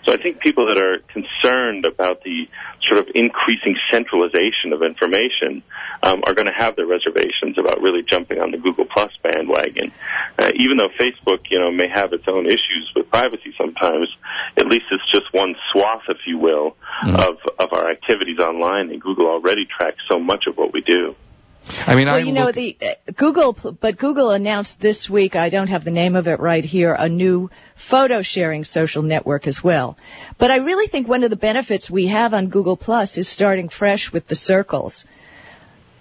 So 0.04 0.12
I 0.12 0.16
think 0.16 0.40
people 0.40 0.66
that 0.66 0.78
are 0.78 0.98
concerned 1.08 1.84
about 1.84 2.22
the 2.22 2.48
sort 2.86 3.00
of 3.00 3.08
increasing 3.14 3.76
centralization 3.90 4.72
of 4.72 4.82
information 4.82 5.62
um, 6.02 6.22
are 6.26 6.34
going 6.34 6.46
to 6.46 6.56
have 6.56 6.76
their 6.76 6.86
reservations 6.86 7.58
about 7.58 7.80
really 7.80 8.02
jumping 8.02 8.40
on 8.40 8.50
the 8.50 8.58
Google 8.58 8.86
Plus 8.86 9.12
bandwagon. 9.22 9.92
Uh, 10.38 10.52
even 10.56 10.76
though 10.76 10.88
Facebook, 10.88 11.50
you 11.50 11.58
know, 11.58 11.70
may 11.70 11.88
have 11.88 12.12
its 12.12 12.24
own 12.26 12.46
issues 12.46 12.90
with 12.94 13.10
privacy 13.10 13.54
sometimes, 13.58 14.08
at 14.56 14.66
least 14.66 14.86
it's 14.90 15.10
just 15.10 15.32
one 15.32 15.54
swath, 15.72 16.02
if 16.08 16.18
you 16.26 16.38
will, 16.38 16.76
mm-hmm. 17.04 17.16
of 17.16 17.38
of 17.58 17.72
our 17.72 17.90
activities 17.90 18.38
online, 18.38 18.90
and 18.90 19.00
Google 19.00 19.26
already 19.26 19.66
tracks 19.66 20.02
so 20.08 20.18
much 20.18 20.46
of 20.46 20.56
what 20.56 20.72
we 20.72 20.80
do. 20.80 21.14
I 21.86 21.94
mean, 21.94 22.06
well, 22.06 22.16
I 22.16 22.18
you 22.20 22.32
know, 22.32 22.52
the 22.52 22.76
uh, 22.80 23.12
Google, 23.14 23.52
but 23.52 23.96
Google 23.96 24.30
announced 24.30 24.80
this 24.80 25.08
week. 25.10 25.36
I 25.36 25.50
don't 25.50 25.68
have 25.68 25.84
the 25.84 25.90
name 25.90 26.16
of 26.16 26.26
it 26.26 26.40
right 26.40 26.64
here. 26.64 26.94
A 26.94 27.08
new 27.08 27.50
photo 27.80 28.20
sharing 28.20 28.64
social 28.64 29.02
network 29.02 29.46
as 29.46 29.64
well. 29.64 29.96
But 30.38 30.50
I 30.50 30.56
really 30.56 30.86
think 30.86 31.08
one 31.08 31.24
of 31.24 31.30
the 31.30 31.36
benefits 31.36 31.90
we 31.90 32.08
have 32.08 32.34
on 32.34 32.48
Google 32.48 32.76
Plus 32.76 33.16
is 33.16 33.26
starting 33.28 33.68
fresh 33.68 34.12
with 34.12 34.26
the 34.26 34.34
circles. 34.34 35.06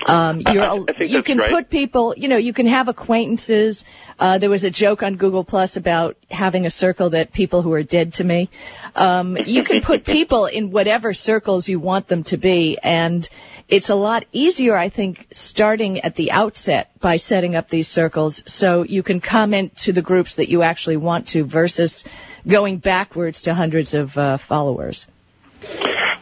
Um, 0.05 0.43
I- 0.45 0.53
you're, 0.53 0.63
I 0.63 1.03
you 1.03 1.23
can 1.23 1.37
right. 1.37 1.51
put 1.51 1.69
people, 1.69 2.13
you 2.17 2.27
know, 2.27 2.37
you 2.37 2.53
can 2.53 2.67
have 2.67 2.87
acquaintances. 2.87 3.83
Uh, 4.17 4.37
there 4.37 4.49
was 4.49 4.63
a 4.63 4.69
joke 4.69 5.03
on 5.03 5.15
Google 5.15 5.43
Plus 5.43 5.77
about 5.77 6.17
having 6.29 6.65
a 6.65 6.69
circle 6.69 7.11
that 7.11 7.31
people 7.33 7.61
who 7.61 7.73
are 7.73 7.83
dead 7.83 8.13
to 8.13 8.23
me. 8.23 8.49
Um, 8.95 9.37
you 9.45 9.63
can 9.63 9.81
put 9.81 10.03
people 10.17 10.45
in 10.45 10.71
whatever 10.71 11.13
circles 11.13 11.67
you 11.67 11.79
want 11.79 12.07
them 12.07 12.23
to 12.25 12.37
be, 12.37 12.77
and 12.81 13.27
it's 13.69 13.89
a 13.89 13.95
lot 13.95 14.25
easier, 14.31 14.75
I 14.75 14.89
think, 14.89 15.27
starting 15.31 16.01
at 16.01 16.15
the 16.15 16.31
outset 16.31 16.89
by 16.99 17.17
setting 17.17 17.55
up 17.55 17.69
these 17.69 17.87
circles 17.87 18.41
so 18.47 18.83
you 18.83 19.03
can 19.03 19.21
comment 19.21 19.77
to 19.77 19.93
the 19.93 20.01
groups 20.01 20.35
that 20.35 20.49
you 20.49 20.63
actually 20.63 20.97
want 20.97 21.27
to 21.29 21.43
versus 21.43 22.03
going 22.47 22.77
backwards 22.77 23.43
to 23.43 23.53
hundreds 23.53 23.93
of 23.93 24.17
uh, 24.17 24.37
followers. 24.37 25.07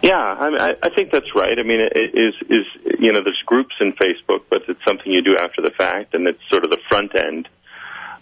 Yeah, 0.01 0.15
I, 0.15 0.49
mean, 0.49 0.59
I, 0.83 0.89
think 0.89 1.11
that's 1.11 1.33
right. 1.35 1.57
I 1.57 1.63
mean, 1.63 1.79
it 1.79 2.13
is 2.13 2.33
is 2.49 2.99
you 2.99 3.13
know, 3.13 3.21
there's 3.21 3.41
groups 3.45 3.73
in 3.79 3.93
Facebook, 3.93 4.43
but 4.49 4.63
it's 4.67 4.83
something 4.85 5.11
you 5.11 5.23
do 5.23 5.37
after 5.37 5.61
the 5.61 5.71
fact, 5.71 6.13
and 6.13 6.27
it's 6.27 6.39
sort 6.49 6.65
of 6.65 6.69
the 6.69 6.79
front 6.89 7.11
end 7.15 7.47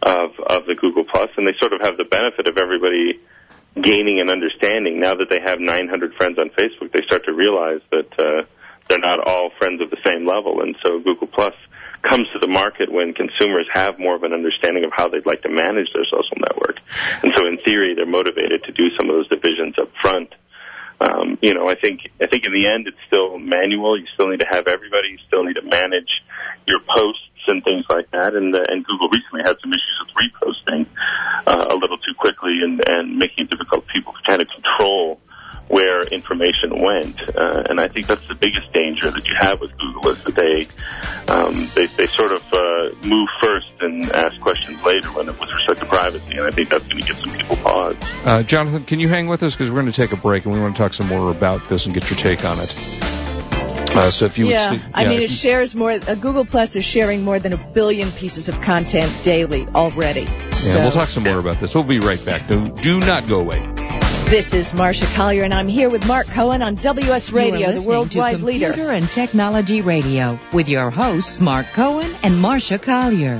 of 0.02 0.32
of 0.40 0.66
the 0.68 0.76
Google 0.76 1.04
Plus, 1.04 1.30
and 1.36 1.48
they 1.48 1.54
sort 1.60 1.74
of 1.74 1.82
have 1.82 1.98
the 1.98 2.06
benefit 2.06 2.48
of 2.48 2.58
everybody 2.58 3.20
gaining 3.80 4.20
an 4.20 4.30
understanding. 4.30 5.00
Now 5.00 5.16
that 5.16 5.30
they 5.30 5.42
have 5.42 5.60
900 5.60 6.14
friends 6.16 6.38
on 6.40 6.50
Facebook, 6.52 6.92
they 6.94 7.02
start 7.06 7.26
to 7.26 7.34
realize 7.34 7.82
that 7.92 8.20
uh, 8.20 8.46
they're 8.88 9.00
not 9.00 9.26
all 9.26 9.50
friends 9.58 9.82
of 9.82 9.90
the 9.90 9.98
same 10.06 10.28
level, 10.28 10.62
and 10.62 10.76
so 10.84 11.00
Google 11.00 11.28
Plus 11.28 11.54
comes 12.02 12.28
to 12.34 12.40
the 12.40 12.48
market 12.48 12.92
when 12.92 13.14
consumers 13.14 13.68
have 13.74 13.98
more 13.98 14.16
of 14.16 14.24
an 14.24 14.34
understanding 14.34 14.84
of 14.86 14.92
how 14.94 15.10
they'd 15.10 15.26
like 15.26 15.42
to 15.42 15.50
manage 15.50 15.90
their 15.94 16.06
social 16.06 16.38
network. 16.38 16.78
And 17.24 17.34
so 17.36 17.48
in 17.48 17.58
theory, 17.66 17.96
they're 17.96 18.06
motivated 18.06 18.64
to 18.66 18.72
do 18.72 18.90
some 18.98 19.10
of 19.10 19.16
those 19.16 19.28
divisions 19.28 19.76
up 19.82 19.90
front. 20.02 20.34
Um, 21.02 21.38
you 21.42 21.54
know, 21.54 21.68
I 21.68 21.76
think 21.76 22.02
I 22.22 22.28
think 22.28 22.46
in 22.46 22.54
the 22.54 22.68
end 22.68 22.88
it's 22.88 22.98
still 23.08 23.38
manual. 23.38 24.00
You 24.00 24.06
still 24.14 24.30
need 24.30 24.40
to 24.40 24.48
have 24.50 24.68
everybody. 24.68 25.10
You 25.10 25.18
still 25.28 25.44
need 25.44 25.56
to 25.56 25.62
manage 25.66 26.24
your 26.68 26.80
posts 26.80 27.22
and 27.48 27.64
things 27.64 27.86
like 27.90 28.10
that. 28.12 28.34
And 28.34 28.56
uh, 28.56 28.64
and 28.68 28.86
Google 28.86 29.10
recently 29.10 29.42
had 29.44 29.58
some 29.62 29.74
issues 29.74 29.98
with 30.00 30.16
reposting 30.16 30.88
uh, 31.46 31.68
a 31.70 31.76
little 31.76 31.98
too 31.98 32.14
quickly 32.18 32.60
and 32.64 32.82
and 32.88 33.18
making 33.18 33.46
it 33.46 33.50
difficult 33.50 33.86
for 33.86 33.92
people 33.92 34.14
to 34.14 34.24
kind 34.26 34.42
of 34.42 34.48
control 34.48 35.20
where 35.76 36.04
information 36.04 36.82
went. 36.82 37.20
Uh, 37.36 37.64
and 37.70 37.82
I 37.82 37.90
think 37.90 38.08
that's 38.08 38.26
the 38.30 38.36
biggest 38.36 38.72
danger 38.72 39.12
that 39.12 39.28
you 39.28 39.36
have 39.38 39.60
with 39.60 39.78
Google 39.78 40.12
is 40.12 40.24
that 40.24 40.34
they 40.34 40.68
um, 41.28 41.54
they, 41.76 41.88
they 41.88 42.08
sort 42.08 42.32
of 42.32 42.42
uh, 42.54 42.96
move 43.06 43.28
first 43.42 43.68
and 43.82 44.10
ask 44.12 44.40
questions 44.40 44.82
later 44.84 45.10
when 45.10 45.28
it, 45.28 45.38
with 45.38 45.52
respect 45.52 45.82
to 45.82 45.86
privacy. 45.86 46.38
And 46.38 46.48
I 46.48 46.52
think 46.52 46.70
that's 46.70 46.88
going 46.88 47.02
to 47.02 47.06
give 47.06 47.18
some 47.18 47.34
people 47.36 47.58
pause. 47.58 47.98
uh, 48.26 48.44
Jonathan, 48.44 48.86
can 48.86 49.02
you 49.02 49.10
hang 49.10 49.28
with 49.28 49.44
us 49.44 49.54
because 49.54 49.70
we're 49.70 49.82
going 49.82 49.92
to 49.92 50.02
take 50.02 50.14
a 50.14 50.22
break 50.22 50.46
and 50.46 50.54
we 50.54 50.62
want 50.62 50.78
to 50.78 50.82
talk 50.82 50.94
some 50.94 51.08
more 51.08 51.30
about 51.30 51.68
this 51.68 51.88
and 51.88 51.94
get 51.94 52.10
your 52.10 52.20
take 52.20 52.46
on 52.46 52.58
it. 52.58 52.74
Uh, 53.98 54.10
so 54.12 54.26
if 54.26 54.38
you 54.38 54.48
yeah, 54.48 54.72
would, 54.72 54.80
st- 54.80 54.92
I 54.94 55.10
mean, 55.10 55.22
it 55.22 55.32
shares 55.32 55.76
more. 55.76 55.92
Uh, 55.92 56.16
Google 56.16 56.46
Plus 56.46 56.78
is 56.78 56.86
sharing 56.86 57.26
more 57.26 57.40
than 57.40 57.52
a 57.52 57.58
billion 57.58 58.12
pieces 58.12 58.48
of 58.48 58.62
content 58.62 59.14
daily 59.24 59.68
already. 59.76 60.22
yeah, 60.24 60.84
we'll 60.84 60.92
talk 60.92 61.10
some 61.10 61.24
more 61.24 61.40
about 61.40 61.60
this. 61.60 61.76
We'll 61.76 61.84
be 61.84 62.00
right 62.00 62.24
back. 62.24 62.48
Do, 62.48 62.70
do 62.70 63.02
not 63.02 63.28
go 63.28 63.42
away. 63.42 63.95
This 64.26 64.56
is 64.56 64.74
Marcia 64.74 65.06
Collier, 65.14 65.44
and 65.44 65.54
I'm 65.54 65.68
here 65.68 65.88
with 65.88 66.08
Mark 66.08 66.26
Cohen 66.26 66.64
on 66.64 66.74
WS 66.74 67.30
You 67.30 67.38
are 67.38 67.38
Radio, 67.38 67.72
the 67.72 67.88
worldwide 67.88 68.40
to 68.40 68.44
leader. 68.44 68.68
Computer 68.68 68.92
and 68.92 69.08
Technology 69.08 69.82
Radio 69.82 70.40
with 70.52 70.68
your 70.68 70.90
hosts 70.90 71.40
Mark 71.40 71.68
Cohen 71.74 72.12
and 72.24 72.42
Marcia 72.42 72.80
Collier. 72.80 73.40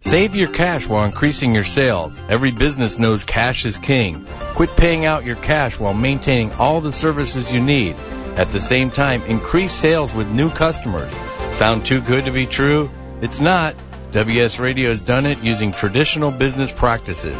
Save 0.00 0.34
your 0.34 0.48
cash 0.48 0.88
while 0.88 1.04
increasing 1.04 1.54
your 1.54 1.62
sales. 1.62 2.18
Every 2.30 2.52
business 2.52 2.98
knows 2.98 3.22
cash 3.22 3.66
is 3.66 3.76
king. 3.76 4.24
Quit 4.54 4.74
paying 4.76 5.04
out 5.04 5.26
your 5.26 5.36
cash 5.36 5.78
while 5.78 5.94
maintaining 5.94 6.52
all 6.54 6.80
the 6.80 6.90
services 6.90 7.52
you 7.52 7.60
need. 7.60 7.96
At 8.36 8.50
the 8.50 8.60
same 8.60 8.90
time, 8.90 9.22
increase 9.24 9.72
sales 9.72 10.14
with 10.14 10.28
new 10.28 10.48
customers. 10.48 11.14
Sound 11.52 11.84
too 11.84 12.00
good 12.00 12.24
to 12.24 12.30
be 12.30 12.46
true? 12.46 12.90
It's 13.20 13.40
not. 13.40 13.74
WS 14.12 14.58
Radio 14.58 14.88
has 14.88 15.04
done 15.04 15.26
it 15.26 15.44
using 15.44 15.72
traditional 15.72 16.30
business 16.30 16.72
practices. 16.72 17.36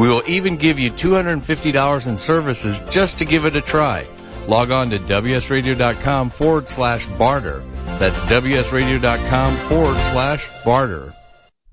We 0.00 0.08
will 0.08 0.22
even 0.26 0.56
give 0.56 0.78
you 0.78 0.90
$250 0.90 2.06
in 2.06 2.16
services 2.16 2.80
just 2.88 3.18
to 3.18 3.26
give 3.26 3.44
it 3.44 3.54
a 3.54 3.60
try. 3.60 4.06
Log 4.48 4.70
on 4.70 4.88
to 4.90 4.98
WSRadio.com 4.98 6.30
forward 6.30 6.70
slash 6.70 7.04
barter. 7.18 7.62
That's 7.98 8.18
WSRadio.com 8.20 9.56
forward 9.68 9.98
slash 10.12 10.64
barter. 10.64 11.12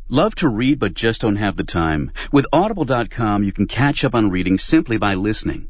Love 0.09 0.35
to 0.35 0.49
read 0.49 0.77
but 0.77 0.93
just 0.93 1.21
don't 1.21 1.37
have 1.37 1.55
the 1.55 1.63
time? 1.63 2.11
With 2.29 2.47
Audible.com, 2.51 3.45
you 3.45 3.53
can 3.53 3.65
catch 3.65 4.03
up 4.03 4.13
on 4.13 4.29
reading 4.29 4.57
simply 4.57 4.97
by 4.97 5.13
listening. 5.13 5.69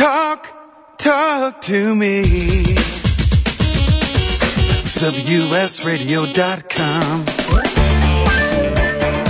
Talk, 0.00 0.48
talk 0.96 1.60
to 1.60 1.94
me. 1.94 2.22
WSRadio.com. 4.96 7.24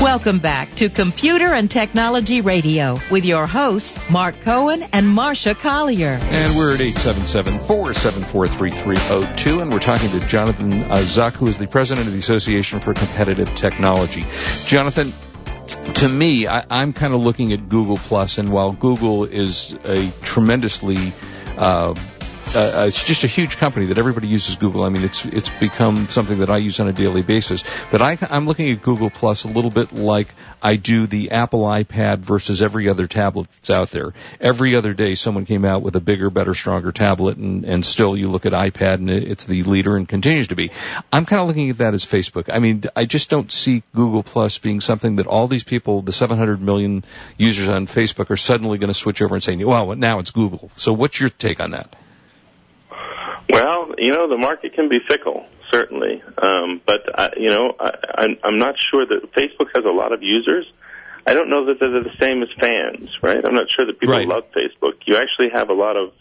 Welcome 0.01 0.39
back 0.39 0.77
to 0.77 0.89
Computer 0.89 1.53
and 1.53 1.69
Technology 1.69 2.41
Radio 2.41 3.01
with 3.11 3.25
your 3.25 3.49
hosts, 3.49 3.99
Mark 4.11 4.41
Cohen 4.43 4.85
and 4.93 5.09
Marcia 5.09 5.57
Collier. 5.57 6.21
And 6.23 6.57
we're 6.57 6.75
at 6.75 6.81
877-474-3302, 6.81 9.63
and 9.63 9.73
we're 9.73 9.81
talking 9.81 10.11
to 10.11 10.21
Jonathan 10.29 10.85
uh, 10.85 10.99
Zuck, 10.99 11.33
who 11.33 11.49
is 11.49 11.59
the 11.59 11.67
president 11.67 12.07
of 12.07 12.13
the 12.13 12.21
Association 12.21 12.79
for 12.79 12.95
Competitive 12.95 13.53
Technology. 13.57 14.25
Jonathan, 14.67 15.13
to 15.75 16.09
me, 16.09 16.47
I, 16.47 16.65
I'm 16.71 16.93
kind 16.93 17.15
of 17.15 17.21
looking 17.21 17.53
at 17.53 17.69
Google 17.69 17.97
Plus, 17.97 18.39
and 18.39 18.51
while 18.51 18.73
Google 18.73 19.25
is 19.25 19.79
a 19.85 20.11
tremendously 20.23 21.13
uh, 21.57 21.95
uh, 22.55 22.87
it's 22.89 23.05
just 23.05 23.23
a 23.23 23.29
huge 23.29 23.59
company 23.59 23.87
that 23.87 23.99
everybody 23.99 24.27
uses 24.27 24.57
Google. 24.57 24.83
I 24.83 24.89
mean, 24.89 25.05
it's 25.05 25.25
it's 25.25 25.49
become 25.49 26.09
something 26.09 26.41
that 26.41 26.51
I 26.51 26.57
use 26.57 26.81
on 26.81 26.89
a 26.89 26.93
daily 26.93 27.23
basis. 27.23 27.63
But 27.93 28.03
I, 28.03 28.19
I'm 28.29 28.47
looking 28.47 28.71
at 28.71 28.83
Google 28.83 29.09
Plus 29.09 29.45
a 29.45 29.49
little 29.49 29.71
bit 29.71 29.93
like 29.93 30.29
I 30.61 30.75
do 30.77 31.07
the 31.07 31.31
Apple 31.31 31.63
iPad 31.63 32.19
versus 32.19 32.61
every 32.61 32.89
other 32.89 33.07
tablet 33.07 33.49
that's 33.53 33.71
out 33.71 33.91
there. 33.91 34.15
Every 34.41 34.75
other 34.75 34.95
day, 34.95 35.15
someone 35.15 35.47
came 35.47 35.65
out 35.65 35.83
with 35.83 35.95
a 35.95 36.01
bigger, 36.01 36.29
better, 36.29 36.55
stronger 36.55 36.91
tablet, 36.91 37.37
and 37.37 37.65
and 37.65 37.87
still 37.87 38.17
you 38.17 38.29
look 38.29 38.47
at 38.47 38.53
iPad 38.53 38.95
and 38.95 39.11
it's 39.11 39.45
the 39.45 39.63
leader 39.63 39.97
and 39.97 40.09
continues 40.09 40.49
to 40.49 40.57
be. 40.57 40.73
I'm 41.13 41.27
kind 41.27 41.41
of 41.41 41.47
looking 41.47 41.71
at 41.71 41.79
that 41.79 41.95
as 41.95 42.05
Facebook. 42.05 42.53
I 42.53 42.59
mean, 42.59 42.83
I 42.97 43.05
just 43.05 43.31
don't 43.31 43.51
see 43.53 43.85
Google 43.95 44.25
Plus 44.25 44.59
being 44.59 44.81
something 44.81 45.17
that 45.17 45.29
all 45.29 45.47
these 45.47 45.65
people, 45.65 46.03
the 46.03 46.13
700 46.13 46.61
million 46.61 47.05
users 47.37 47.69
on 47.69 47.87
Facebook, 47.87 48.31
are 48.31 48.37
suddenly 48.37 48.79
going 48.79 48.89
to 48.89 48.95
switch 48.95 49.23
over 49.23 49.37
and 49.37 49.45
say, 49.45 49.55
well, 49.57 49.95
now 49.95 50.19
it's 50.19 50.33
Google. 50.33 50.71
So 50.75 50.93
what's 50.93 51.21
your 51.21 51.31
take 51.31 51.61
on 51.61 51.73
that? 51.73 51.95
Well, 53.53 53.95
you 53.99 54.11
know, 54.13 54.29
the 54.29 54.37
market 54.37 54.75
can 54.75 54.89
be 54.89 54.99
fickle, 55.09 55.47
certainly. 55.71 56.23
Um, 56.39 56.81
but, 56.85 57.03
I, 57.19 57.31
you 57.37 57.49
know, 57.51 57.75
I, 57.79 57.91
I'm, 58.19 58.37
I'm 58.45 58.59
not 58.59 58.75
sure 58.91 59.07
that 59.07 59.33
Facebook 59.33 59.69
has 59.75 59.85
a 59.85 59.91
lot 59.93 60.13
of 60.13 60.23
users. 60.23 60.67
I 61.27 61.35
don't 61.35 61.51
know 61.51 61.67
that 61.67 61.79
they're 61.81 61.91
the 62.03 62.11
same 62.21 62.43
as 62.43 62.49
fans, 62.61 63.11
right? 63.23 63.45
I'm 63.45 63.55
not 63.55 63.67
sure 63.75 63.87
that 63.87 64.01
people 64.01 64.15
Right. 64.15 64.27
love 64.27 64.45
Facebook. 64.57 64.95
You 65.07 65.17
actually 65.17 65.51
have 65.53 65.69
a 65.69 65.75
lot 65.75 65.97
of 65.97 66.13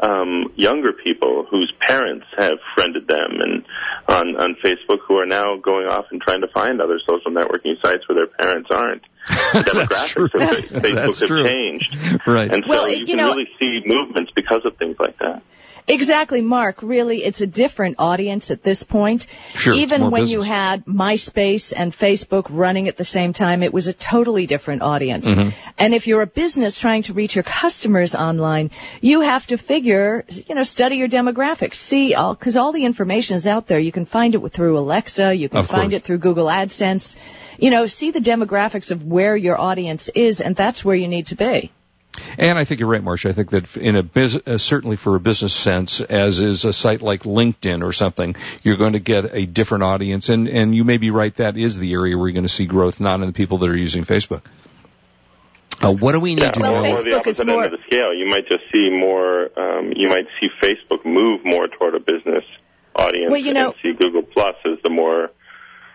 um, 0.00 0.52
younger 0.56 0.92
people 0.92 1.44
whose 1.50 1.72
parents 1.80 2.24
have 2.36 2.58
friended 2.74 3.08
them 3.08 3.40
and 3.40 3.64
on, 4.08 4.36
on 4.36 4.56
Facebook 4.64 4.98
who 5.06 5.16
are 5.18 5.26
now 5.26 5.56
going 5.56 5.86
off 5.88 6.06
and 6.12 6.20
trying 6.22 6.40
to 6.42 6.48
find 6.48 6.80
other 6.80 7.00
social 7.06 7.30
networking 7.32 7.74
sites 7.84 8.08
where 8.08 8.14
their 8.16 8.26
parents 8.28 8.68
aren't. 8.72 9.02
The 9.26 9.58
demographics 9.70 10.16
of 10.16 10.30
Facebook 10.30 10.94
That's 10.94 11.18
have 11.20 11.28
true. 11.28 11.44
changed. 11.44 11.96
Right. 12.26 12.52
And 12.52 12.62
so 12.64 12.70
Well, 12.70 12.88
you, 12.88 12.98
you 12.98 13.06
can 13.06 13.16
know- 13.16 13.30
really 13.34 13.48
see 13.60 13.82
movements 13.84 14.30
because 14.34 14.62
of 14.64 14.76
things 14.76 14.96
like 14.98 15.18
that. 15.18 15.42
Exactly, 15.88 16.42
Mark. 16.42 16.82
Really, 16.82 17.24
it's 17.24 17.40
a 17.40 17.46
different 17.46 17.96
audience 17.98 18.50
at 18.50 18.62
this 18.62 18.82
point. 18.82 19.26
Sure, 19.54 19.74
Even 19.74 20.10
when 20.10 20.22
business. 20.22 20.32
you 20.32 20.40
had 20.42 20.84
MySpace 20.84 21.72
and 21.74 21.92
Facebook 21.92 22.46
running 22.50 22.88
at 22.88 22.96
the 22.96 23.04
same 23.04 23.32
time, 23.32 23.62
it 23.62 23.72
was 23.72 23.86
a 23.86 23.92
totally 23.92 24.46
different 24.46 24.82
audience. 24.82 25.26
Mm-hmm. 25.26 25.50
And 25.78 25.94
if 25.94 26.06
you're 26.06 26.22
a 26.22 26.26
business 26.26 26.78
trying 26.78 27.04
to 27.04 27.14
reach 27.14 27.34
your 27.34 27.42
customers 27.44 28.14
online, 28.14 28.70
you 29.00 29.22
have 29.22 29.46
to 29.48 29.56
figure, 29.56 30.24
you 30.28 30.54
know, 30.54 30.62
study 30.62 30.96
your 30.96 31.08
demographics, 31.08 31.76
see 31.76 32.14
all, 32.14 32.36
cause 32.36 32.56
all 32.56 32.72
the 32.72 32.84
information 32.84 33.36
is 33.36 33.46
out 33.46 33.66
there. 33.66 33.78
You 33.78 33.92
can 33.92 34.04
find 34.04 34.34
it 34.34 34.46
through 34.52 34.78
Alexa, 34.78 35.34
you 35.34 35.48
can 35.48 35.58
Of 35.58 35.68
find 35.68 35.90
course. 35.90 35.94
it 35.94 36.04
through 36.04 36.18
Google 36.18 36.46
AdSense. 36.46 37.16
You 37.58 37.70
know, 37.70 37.86
see 37.86 38.12
the 38.12 38.20
demographics 38.20 38.90
of 38.92 39.02
where 39.04 39.36
your 39.36 39.58
audience 39.58 40.08
is, 40.10 40.40
and 40.40 40.54
that's 40.54 40.84
where 40.84 40.94
you 40.94 41.08
need 41.08 41.28
to 41.28 41.34
be. 41.34 41.72
And 42.38 42.58
I 42.58 42.64
think 42.64 42.80
you're 42.80 42.88
right, 42.88 43.02
Marcia. 43.02 43.28
I 43.28 43.32
think 43.32 43.50
that 43.50 43.76
in 43.76 43.96
a 43.96 44.02
bus- 44.02 44.38
uh, 44.46 44.58
certainly 44.58 44.96
for 44.96 45.16
a 45.16 45.20
business 45.20 45.52
sense, 45.54 46.00
as 46.00 46.40
is 46.40 46.64
a 46.64 46.72
site 46.72 47.02
like 47.02 47.22
LinkedIn 47.22 47.82
or 47.82 47.92
something, 47.92 48.36
you're 48.62 48.76
going 48.76 48.92
to 48.94 48.98
get 49.00 49.34
a 49.34 49.46
different 49.46 49.84
audience. 49.84 50.28
And, 50.28 50.48
and 50.48 50.74
you 50.74 50.84
may 50.84 50.98
be 50.98 51.10
right, 51.10 51.34
that 51.36 51.56
is 51.56 51.78
the 51.78 51.92
area 51.92 52.16
where 52.16 52.28
you're 52.28 52.34
going 52.34 52.42
to 52.46 52.48
see 52.48 52.66
growth, 52.66 53.00
not 53.00 53.20
in 53.20 53.26
the 53.26 53.32
people 53.32 53.58
that 53.58 53.68
are 53.70 53.76
using 53.76 54.04
Facebook. 54.04 54.42
Uh, 55.82 55.92
what 55.92 56.12
do 56.12 56.20
we 56.20 56.34
need 56.34 56.42
Yeah, 56.42 56.50
to 56.52 56.60
Well, 56.60 56.74
or, 56.76 56.82
know? 56.82 56.90
or 56.90 56.96
Facebook 56.96 57.04
the 57.04 57.10
is 57.10 57.16
opposite 57.16 57.46
more- 57.46 57.64
end 57.64 57.74
of 57.74 57.80
the 57.80 57.86
scale. 57.86 58.12
You 58.14 58.26
might 58.26 58.48
just 58.48 58.64
see 58.72 58.90
more. 58.90 59.48
Um, 59.58 59.92
you 59.94 60.08
might 60.08 60.26
see 60.40 60.48
Facebook 60.60 61.04
move 61.04 61.44
more 61.44 61.68
toward 61.68 61.94
a 61.94 62.00
business 62.00 62.44
audience, 62.96 63.30
Well, 63.30 63.40
you 63.40 63.52
know- 63.54 63.70
and 63.70 63.74
see 63.82 63.92
Google 63.92 64.22
Plus 64.22 64.56
as 64.64 64.78
the 64.82 64.90
more, 64.90 65.30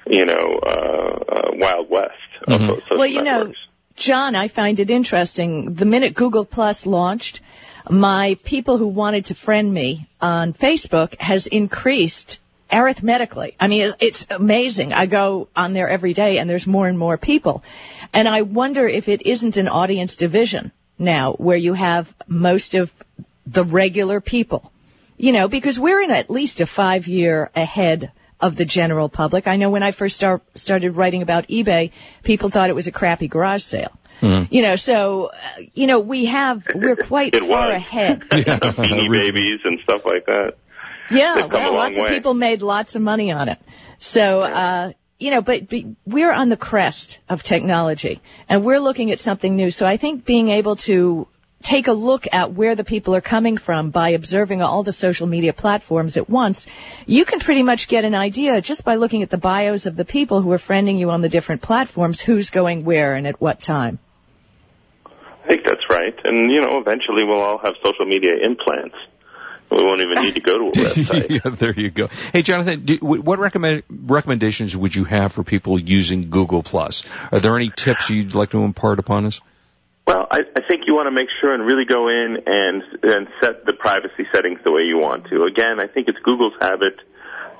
you 0.07 0.25
know, 0.25 0.59
uh, 0.65 0.69
uh, 0.69 1.49
wild 1.53 1.89
west 1.89 2.11
of 2.47 2.61
Mhm. 2.61 2.67
those 2.67 2.81
social 2.83 2.97
Well, 2.97 3.07
you 3.07 3.23
know, 3.23 3.39
networks. 3.39 3.59
John, 3.95 4.35
I 4.35 4.47
find 4.47 4.79
it 4.79 4.89
interesting. 4.89 5.75
The 5.75 5.85
minute 5.85 6.13
Google 6.13 6.45
Plus 6.45 6.85
launched, 6.85 7.41
my 7.89 8.37
people 8.43 8.77
who 8.77 8.87
wanted 8.87 9.25
to 9.25 9.35
friend 9.35 9.71
me 9.73 10.07
on 10.19 10.53
Facebook 10.53 11.19
has 11.19 11.47
increased 11.47 12.39
arithmetically. 12.71 13.55
I 13.59 13.67
mean, 13.67 13.93
it's 13.99 14.25
amazing. 14.29 14.93
I 14.93 15.05
go 15.05 15.47
on 15.55 15.73
there 15.73 15.89
every 15.89 16.13
day 16.13 16.39
and 16.39 16.49
there's 16.49 16.65
more 16.65 16.87
and 16.87 16.97
more 16.97 17.17
people. 17.17 17.63
And 18.13 18.27
I 18.27 18.41
wonder 18.41 18.87
if 18.87 19.07
it 19.07 19.25
isn't 19.25 19.57
an 19.57 19.67
audience 19.67 20.15
division 20.15 20.71
now 20.97 21.33
where 21.33 21.57
you 21.57 21.73
have 21.73 22.13
most 22.27 22.73
of 22.73 22.91
the 23.45 23.63
regular 23.63 24.21
people. 24.21 24.71
You 25.17 25.31
know, 25.31 25.47
because 25.47 25.79
we're 25.79 26.01
in 26.01 26.11
at 26.11 26.31
least 26.31 26.61
a 26.61 26.65
five 26.65 27.07
year 27.07 27.51
ahead 27.55 28.11
of 28.43 28.55
the 28.55 28.65
general 28.65 29.09
public. 29.09 29.47
I 29.47 29.55
know 29.55 29.69
when 29.71 29.83
I 29.83 29.91
first 29.91 30.15
start, 30.15 30.41
started 30.55 30.91
writing 30.95 31.21
about 31.21 31.47
eBay, 31.47 31.91
people 32.23 32.49
thought 32.49 32.69
it 32.69 32.75
was 32.75 32.87
a 32.87 32.91
crappy 32.91 33.27
garage 33.27 33.63
sale. 33.63 33.91
You 34.21 34.61
know, 34.61 34.77
so, 34.77 35.31
uh, 35.33 35.63
you 35.73 35.85
know, 35.85 35.99
we 35.99 36.25
have, 36.25 36.65
we're 36.73 36.95
quite 37.11 37.35
It 37.35 37.43
far 37.43 37.67
was. 37.67 37.75
ahead. 37.75 38.21
Beanie 38.29 39.11
Babies 39.11 39.59
and 39.65 39.79
stuff 39.83 40.05
like 40.05 40.25
that. 40.27 40.53
Yeah, 41.11 41.35
They've 41.35 41.49
come 41.49 41.51
a 41.51 41.63
well, 41.65 41.73
long 41.73 41.83
lots 41.87 41.97
of 41.97 42.07
people 42.07 42.33
made 42.33 42.61
lots 42.61 42.95
of 42.95 43.01
money 43.01 43.31
on 43.33 43.49
it. 43.49 43.59
So, 43.99 44.41
uh, 44.41 44.93
you 45.19 45.31
know, 45.31 45.41
but, 45.41 45.67
but 45.67 45.83
we're 46.05 46.31
on 46.31 46.47
the 46.47 46.55
crest 46.55 47.19
of 47.27 47.43
technology 47.43 48.21
and 48.47 48.63
we're 48.63 48.79
looking 48.79 49.11
at 49.11 49.19
something 49.19 49.53
new. 49.57 49.69
So 49.71 49.85
I 49.85 49.97
think 49.97 50.23
being 50.23 50.47
able 50.49 50.77
to 50.87 51.27
take 51.63 51.87
a 51.87 51.93
look 51.93 52.27
at 52.31 52.53
where 52.53 52.75
the 52.75 52.83
people 52.83 53.15
are 53.15 53.21
coming 53.21 53.57
from 53.57 53.89
by 53.89 54.09
observing 54.09 54.61
all 54.61 54.83
the 54.83 54.91
social 54.91 55.25
media 55.25 55.53
platforms 55.53 56.17
at 56.17 56.29
once, 56.29 56.67
you 57.07 57.25
can 57.25 57.39
pretty 57.39 57.63
much 57.63 57.87
get 57.87 58.05
an 58.05 58.13
idea 58.13 58.61
just 58.61 58.83
by 58.83 58.95
looking 58.95 59.23
at 59.23 59.29
the 59.29 59.37
bios 59.37 59.85
of 59.85 59.95
the 59.95 60.05
people 60.05 60.41
who 60.41 60.51
are 60.51 60.57
friending 60.57 60.99
you 60.99 61.09
on 61.09 61.21
the 61.21 61.29
different 61.29 61.61
platforms, 61.61 62.21
who's 62.21 62.49
going 62.49 62.83
where 62.83 63.15
and 63.15 63.25
at 63.25 63.41
what 63.41 63.59
time. 63.59 63.97
I 65.43 65.47
think 65.47 65.65
that's 65.65 65.89
right. 65.89 66.15
And 66.23 66.51
you 66.51 66.61
know, 66.61 66.79
eventually 66.79 67.23
we'll 67.23 67.41
all 67.41 67.57
have 67.57 67.73
social 67.83 68.05
media 68.05 68.35
implants. 68.37 68.95
We 69.71 69.83
won't 69.83 70.01
even 70.01 70.21
need 70.21 70.35
to 70.35 70.41
go 70.41 70.57
to 70.57 70.65
a 70.65 70.71
website. 70.85 71.29
yeah, 71.29 71.51
there 71.51 71.73
you 71.73 71.89
go. 71.89 72.07
Hey, 72.31 72.43
Jonathan, 72.43 72.85
do, 72.85 72.97
what 73.01 73.39
recommend, 73.39 73.83
recommendations 73.89 74.77
would 74.77 74.95
you 74.95 75.03
have 75.05 75.33
for 75.33 75.43
people 75.43 75.79
using 75.79 76.29
Google 76.29 76.61
Plus? 76.61 77.03
Are 77.31 77.39
there 77.39 77.55
any 77.55 77.69
tips 77.69 78.09
you'd 78.09 78.35
like 78.35 78.51
to 78.51 78.63
impart 78.63 78.99
upon 78.99 79.25
us? 79.25 79.41
Well, 80.05 80.27
I, 80.29 80.41
I 80.55 80.61
think 80.67 80.83
you 80.85 80.95
want 80.95 81.07
to 81.07 81.11
make 81.11 81.29
sure 81.39 81.53
and 81.53 81.65
really 81.65 81.85
go 81.85 82.09
in 82.09 82.43
and 82.45 82.83
and 83.03 83.27
set 83.39 83.65
the 83.65 83.73
privacy 83.73 84.27
settings 84.33 84.59
the 84.63 84.71
way 84.71 84.81
you 84.81 84.97
want 84.97 85.27
to. 85.29 85.43
Again, 85.43 85.79
I 85.79 85.87
think 85.87 86.07
it's 86.09 86.19
Google's 86.19 86.53
habit 86.59 86.99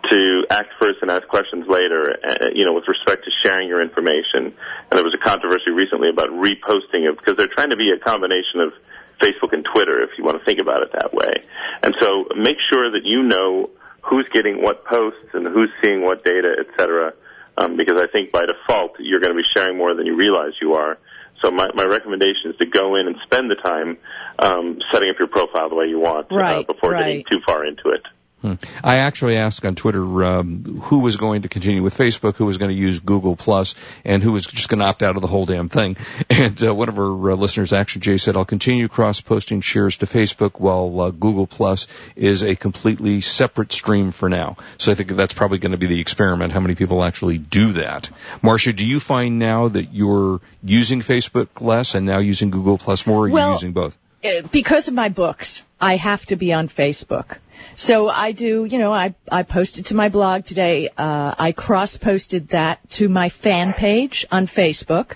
to 0.10 0.46
act 0.50 0.74
first 0.78 1.00
and 1.02 1.10
ask 1.10 1.26
questions 1.30 1.66
later. 1.70 2.18
Uh, 2.22 2.48
you 2.54 2.66
know, 2.66 2.74
with 2.74 2.88
respect 2.88 3.24
to 3.26 3.32
sharing 3.44 3.70
your 3.70 3.82
information. 3.82 4.52
And 4.52 4.92
there 4.92 5.04
was 5.04 5.16
a 5.16 5.24
controversy 5.24 5.72
recently 5.72 6.10
about 6.10 6.30
reposting 6.30 7.10
it 7.10 7.18
because 7.18 7.38
they're 7.38 7.48
trying 7.48 7.70
to 7.70 7.78
be 7.78 7.92
a 7.92 7.98
combination 7.98 8.60
of 8.60 8.74
Facebook 9.22 9.54
and 9.54 9.64
Twitter, 9.64 10.02
if 10.04 10.10
you 10.18 10.26
want 10.26 10.38
to 10.38 10.44
think 10.44 10.60
about 10.60 10.82
it 10.84 10.92
that 10.92 11.14
way. 11.14 11.44
And 11.82 11.96
so, 12.00 12.26
make 12.36 12.58
sure 12.70 12.92
that 12.92 13.06
you 13.06 13.24
know 13.24 13.70
who's 14.02 14.28
getting 14.30 14.62
what 14.62 14.84
posts 14.84 15.30
and 15.34 15.48
who's 15.48 15.70
seeing 15.82 16.04
what 16.04 16.26
data, 16.26 16.58
et 16.60 16.68
cetera. 16.78 17.14
Um, 17.58 17.78
because 17.78 18.00
I 18.02 18.08
think 18.08 18.32
by 18.32 18.46
default 18.48 18.96
you're 19.00 19.20
going 19.20 19.32
to 19.32 19.38
be 19.38 19.48
sharing 19.48 19.78
more 19.78 19.94
than 19.94 20.06
you 20.08 20.18
realize 20.18 20.54
you 20.60 20.74
are. 20.74 20.98
So 21.44 21.52
my, 21.52 21.70
my 21.74 21.84
recommendation 21.84 22.52
is 22.52 22.58
to 22.58 22.66
go 22.66 22.96
in 22.96 23.08
and 23.08 23.18
spend 23.24 23.50
the 23.50 23.56
time 23.56 23.98
um, 24.40 24.80
setting 24.92 25.10
up 25.10 25.20
your 25.20 25.28
profile 25.28 25.68
the 25.70 25.76
way 25.76 25.88
you 25.88 26.00
want 26.00 26.32
uh, 26.32 26.36
Right, 26.36 26.66
before 26.66 26.94
getting 26.94 27.26
too 27.30 27.42
far 27.46 27.66
into 27.66 27.90
it. 27.90 28.02
Hmm. 28.44 28.56
I 28.84 28.98
actually 28.98 29.38
asked 29.38 29.66
on 29.66 29.76
Twitter 29.76 30.26
um, 30.26 30.66
who 30.82 31.00
was 31.00 31.16
going 31.16 31.44
to 31.44 31.48
continue 31.48 31.82
with 31.82 31.98
Facebook, 31.98 32.36
who 32.36 32.46
was 32.46 32.58
going 32.58 32.72
to 32.72 32.76
use 32.76 33.00
Google 33.00 33.38
Plus, 33.38 33.74
and 34.04 34.22
who 34.22 34.34
was 34.34 34.46
just 34.46 34.68
going 34.68 34.80
to 34.80 34.86
opt 34.86 35.02
out 35.02 35.16
of 35.16 35.22
the 35.22 35.30
whole 35.30 35.46
damn 35.46 35.70
thing. 35.70 35.96
And 36.30 36.62
uh, 36.62 36.76
one 36.76 36.90
of 36.90 37.00
our 37.00 37.32
uh, 37.32 37.36
listeners, 37.36 37.72
Action 37.72 38.02
Jay, 38.02 38.18
said, 38.18 38.36
"I'll 38.36 38.44
continue 38.44 38.90
cross-posting 38.90 39.62
shares 39.62 39.98
to 39.98 40.08
Facebook, 40.08 40.60
while 40.60 41.00
uh, 41.00 41.10
Google 41.12 41.48
Plus 41.48 41.88
is 42.18 42.44
a 42.44 42.56
completely 42.58 43.22
separate 43.22 43.72
stream 43.72 44.12
for 44.12 44.28
now." 44.28 44.58
So 44.78 44.92
I 44.92 44.96
think 44.96 45.12
that's 45.12 45.34
probably 45.34 45.60
going 45.60 45.72
to 45.72 45.78
be 45.78 45.88
the 45.88 46.02
experiment. 46.02 46.52
How 46.52 46.60
many 46.60 46.76
people 46.76 47.02
actually 47.02 47.38
do 47.38 47.74
that? 47.74 48.10
Marcia, 48.42 48.74
do 48.74 48.86
you 48.86 49.00
find 49.00 49.40
now 49.40 49.70
that 49.70 49.94
you're 49.94 50.42
using 50.64 51.02
Facebook 51.02 51.62
less 51.62 51.96
and 51.96 52.06
now 52.06 52.18
using 52.18 52.50
Google 52.50 52.78
Plus 52.78 53.08
more, 53.08 53.26
or 53.26 53.28
are 53.28 53.32
Well- 53.32 53.48
you 53.50 53.54
using 53.54 53.72
both? 53.72 53.98
Uh, 54.24 54.42
because 54.52 54.88
of 54.88 54.94
my 54.94 55.10
books, 55.10 55.64
I 55.82 55.98
have 55.98 56.26
to 56.28 56.38
be 56.38 56.54
on 56.54 56.70
Facebook. 56.70 57.38
So 57.76 58.10
I 58.10 58.32
do, 58.32 58.66
you 58.66 58.78
know, 58.78 58.94
I, 58.94 59.16
I 59.32 59.44
posted 59.44 59.88
to 59.88 59.96
my 59.96 60.10
blog 60.10 60.46
today, 60.46 60.90
uh, 60.98 61.34
I 61.38 61.52
cross-posted 61.52 62.50
that 62.50 62.88
to 62.92 63.10
my 63.10 63.30
fan 63.30 63.74
page 63.74 64.26
on 64.32 64.48
Facebook. 64.48 65.14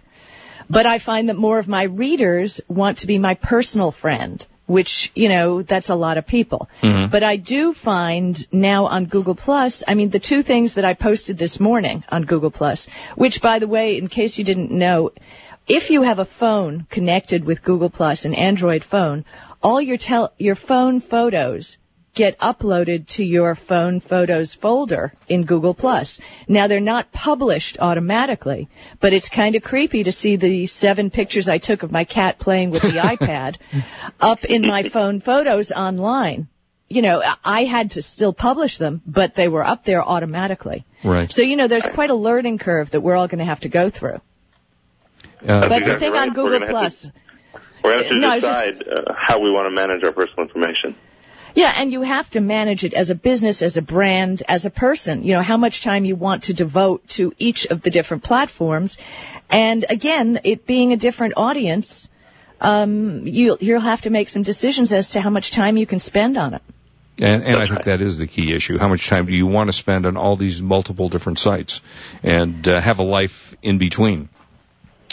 But 0.69 0.85
I 0.85 0.97
find 0.97 1.29
that 1.29 1.37
more 1.37 1.59
of 1.59 1.67
my 1.67 1.83
readers 1.83 2.59
want 2.67 2.99
to 2.99 3.07
be 3.07 3.19
my 3.19 3.35
personal 3.35 3.91
friend, 3.91 4.45
which, 4.65 5.11
you 5.15 5.29
know, 5.29 5.61
that's 5.61 5.89
a 5.89 5.95
lot 5.95 6.17
of 6.17 6.27
people. 6.27 6.67
But 7.09 7.23
I 7.23 7.37
do 7.37 7.73
find 7.73 8.45
now 8.51 8.87
on 8.87 9.05
Google 9.05 9.35
Plus, 9.35 9.83
I 9.87 9.93
mean, 9.93 10.09
the 10.09 10.19
two 10.19 10.43
things 10.43 10.73
that 10.73 10.83
I 10.83 10.93
posted 10.93 11.37
this 11.37 11.59
morning 11.61 12.03
on 12.09 12.23
Google 12.23 12.51
Plus, 12.51 12.87
which 13.15 13.41
by 13.41 13.59
the 13.59 13.67
way, 13.67 13.97
in 13.97 14.09
case 14.09 14.37
you 14.37 14.43
didn't 14.43 14.71
know, 14.71 15.11
if 15.67 15.89
you 15.89 16.01
have 16.01 16.19
a 16.19 16.25
phone 16.25 16.85
connected 16.89 17.45
with 17.45 17.63
Google 17.63 17.89
Plus, 17.89 18.25
an 18.25 18.33
Android 18.33 18.83
phone, 18.83 19.23
all 19.63 19.81
your 19.81 19.97
tel- 19.97 20.33
your 20.37 20.55
phone 20.55 20.99
photos 20.99 21.77
get 22.17 22.37
uploaded 22.39 23.07
to 23.07 23.23
your 23.23 23.55
phone 23.55 23.99
photos 23.99 24.53
folder 24.53 25.13
in 25.29 25.45
Google 25.45 25.73
Plus. 25.73 26.19
Now 26.47 26.67
they're 26.67 26.79
not 26.79 27.11
published 27.11 27.77
automatically, 27.79 28.67
but 28.99 29.13
it's 29.13 29.29
kind 29.29 29.55
of 29.55 29.63
creepy 29.63 30.03
to 30.03 30.11
see 30.11 30.35
the 30.35 30.67
seven 30.67 31.09
pictures 31.11 31.47
I 31.47 31.59
took 31.59 31.83
of 31.83 31.91
my 31.91 32.03
cat 32.03 32.39
playing 32.39 32.71
with 32.71 32.81
the 32.81 32.89
iPad 33.13 33.55
up 34.19 34.43
in 34.45 34.61
my 34.63 34.83
phone 34.89 35.19
photos 35.21 35.71
online. 35.71 36.47
You 36.89 37.01
know, 37.01 37.21
I 37.43 37.65
had 37.65 37.91
to 37.91 38.01
still 38.01 38.31
publish 38.33 38.77
them, 38.77 39.01
but 39.05 39.35
they 39.35 39.49
were 39.49 39.63
up 39.63 39.83
there 39.83 40.01
automatically. 40.01 40.85
Right. 41.03 41.29
So, 41.31 41.41
you 41.41 41.57
know, 41.57 41.67
there's 41.67 41.85
quite 41.87 42.09
a 42.09 42.15
learning 42.15 42.59
curve 42.59 42.91
that 42.91 43.01
we're 43.01 43.15
all 43.15 43.27
going 43.27 43.39
to 43.39 43.45
have 43.45 43.59
to 43.61 43.69
go 43.69 43.89
through. 43.89 44.21
Uh, 45.45 45.67
But 45.69 45.83
the 45.85 45.99
thing 45.99 46.13
right. 46.13 46.21
on 46.21 46.29
We're 46.29 46.33
Google 46.43 46.59
gonna 46.59 46.71
Plus, 46.71 47.01
to- 47.01 47.11
We're 47.83 47.91
going 47.91 47.97
to 47.97 48.03
have 48.05 48.13
to 48.13 48.19
No, 48.19 48.29
I 48.29 48.39
just- 48.39 48.63
decide 48.63 48.83
uh, 48.87 49.13
how 49.17 49.39
we 49.39 49.51
want 49.51 49.65
to 49.67 49.71
manage 49.71 50.03
our 50.03 50.13
personal 50.13 50.43
information. 50.47 50.95
Yeah, 51.57 51.73
and 51.75 51.91
you 51.91 52.03
have 52.03 52.29
to 52.29 52.39
manage 52.39 52.83
it 52.83 52.93
as 52.93 53.09
a 53.09 53.15
business, 53.15 53.63
as 53.63 53.77
a 53.77 53.81
brand, 53.81 54.43
as 54.47 54.67
a 54.67 54.69
person. 54.69 55.23
You 55.23 55.33
know, 55.33 55.41
how 55.41 55.57
much 55.57 55.81
time 55.81 56.05
you 56.05 56.15
want 56.15 56.43
to 56.43 56.53
devote 56.53 57.07
to 57.15 57.33
each 57.39 57.65
of 57.65 57.81
the 57.81 57.89
different 57.89 58.21
platforms. 58.21 58.99
And 59.49 59.83
again, 59.89 60.41
it 60.43 60.67
being 60.67 60.93
a 60.93 60.97
different 60.97 61.33
audience, 61.35 62.09
um, 62.61 63.25
you, 63.25 63.57
you'll 63.59 63.79
have 63.79 64.01
to 64.01 64.11
make 64.11 64.29
some 64.29 64.43
decisions 64.43 64.93
as 64.93 65.09
to 65.11 65.19
how 65.19 65.31
much 65.31 65.49
time 65.49 65.77
you 65.77 65.87
can 65.87 65.99
spend 65.99 66.37
on 66.37 66.53
it. 66.53 66.61
And, 67.19 67.43
and 67.43 67.55
I 67.55 67.65
think 67.65 67.77
right. 67.77 67.85
that 67.85 68.01
is 68.01 68.19
the 68.19 68.27
key 68.27 68.53
issue. 68.53 68.77
How 68.77 68.87
much 68.87 69.07
time 69.07 69.25
do 69.25 69.33
you 69.33 69.47
want 69.47 69.69
to 69.69 69.73
spend 69.73 70.05
on 70.05 70.15
all 70.15 70.35
these 70.35 70.61
multiple 70.61 71.09
different 71.09 71.39
sites 71.39 71.81
and 72.21 72.67
uh, 72.67 72.79
have 72.79 72.99
a 72.99 73.03
life 73.03 73.55
in 73.63 73.79
between? 73.79 74.29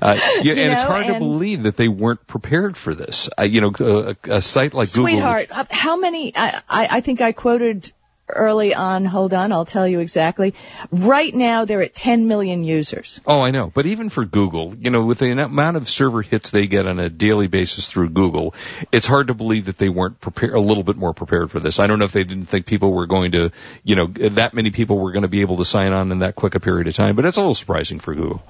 Uh, 0.00 0.18
yeah, 0.42 0.52
and 0.52 0.72
it's 0.72 0.82
know, 0.82 0.88
hard 0.88 1.06
to 1.06 1.18
believe 1.18 1.64
that 1.64 1.76
they 1.76 1.88
weren't 1.88 2.26
prepared 2.26 2.76
for 2.76 2.94
this. 2.94 3.28
Uh, 3.38 3.42
you 3.44 3.60
know, 3.60 3.72
a, 3.78 4.16
a 4.24 4.40
site 4.40 4.74
like 4.74 4.92
Google. 4.92 5.10
Sweetheart, 5.10 5.48
uh, 5.50 5.64
how 5.70 5.96
many? 5.96 6.36
I, 6.36 6.62
I, 6.68 6.88
I 6.90 7.00
think 7.00 7.20
I 7.20 7.32
quoted 7.32 7.92
early 8.28 8.74
on. 8.74 9.04
Hold 9.04 9.34
on, 9.34 9.52
I'll 9.52 9.64
tell 9.64 9.86
you 9.86 10.00
exactly. 10.00 10.54
Right 10.90 11.34
now, 11.34 11.64
they're 11.64 11.82
at 11.82 11.94
10 11.94 12.26
million 12.26 12.64
users. 12.64 13.20
Oh, 13.26 13.40
I 13.40 13.50
know. 13.50 13.70
But 13.72 13.86
even 13.86 14.08
for 14.08 14.24
Google, 14.24 14.74
you 14.74 14.90
know, 14.90 15.04
with 15.04 15.18
the 15.18 15.30
amount 15.30 15.76
of 15.76 15.88
server 15.88 16.22
hits 16.22 16.50
they 16.50 16.66
get 16.66 16.86
on 16.86 16.98
a 16.98 17.10
daily 17.10 17.46
basis 17.46 17.88
through 17.88 18.10
Google, 18.10 18.54
it's 18.92 19.06
hard 19.06 19.28
to 19.28 19.34
believe 19.34 19.66
that 19.66 19.78
they 19.78 19.88
weren't 19.88 20.20
prepared, 20.20 20.54
a 20.54 20.60
little 20.60 20.82
bit 20.84 20.96
more 20.96 21.14
prepared 21.14 21.50
for 21.50 21.60
this. 21.60 21.78
I 21.78 21.86
don't 21.86 21.98
know 21.98 22.06
if 22.06 22.12
they 22.12 22.24
didn't 22.24 22.46
think 22.46 22.66
people 22.66 22.92
were 22.92 23.06
going 23.06 23.32
to, 23.32 23.50
you 23.82 23.96
know, 23.96 24.06
that 24.06 24.54
many 24.54 24.70
people 24.70 24.98
were 24.98 25.12
going 25.12 25.22
to 25.22 25.28
be 25.28 25.42
able 25.42 25.58
to 25.58 25.64
sign 25.64 25.92
on 25.92 26.12
in 26.12 26.20
that 26.20 26.34
quick 26.34 26.54
a 26.54 26.60
period 26.60 26.88
of 26.88 26.94
time, 26.94 27.16
but 27.16 27.24
it's 27.24 27.36
a 27.36 27.40
little 27.40 27.54
surprising 27.54 28.00
for 28.00 28.14
Google. 28.14 28.42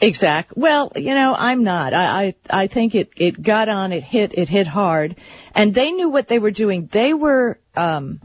Exact. 0.00 0.56
Well, 0.56 0.92
you 0.96 1.14
know, 1.14 1.34
I'm 1.36 1.64
not. 1.64 1.94
I, 1.94 2.04
I, 2.04 2.34
I 2.64 2.66
think 2.66 2.94
it, 2.94 3.10
it 3.16 3.40
got 3.40 3.68
on, 3.68 3.92
it 3.92 4.02
hit, 4.02 4.32
it 4.34 4.48
hit 4.48 4.66
hard. 4.66 5.16
And 5.54 5.72
they 5.72 5.92
knew 5.92 6.10
what 6.10 6.28
they 6.28 6.38
were 6.38 6.50
doing. 6.50 6.88
They 6.90 7.14
were, 7.14 7.58
um, 7.76 8.20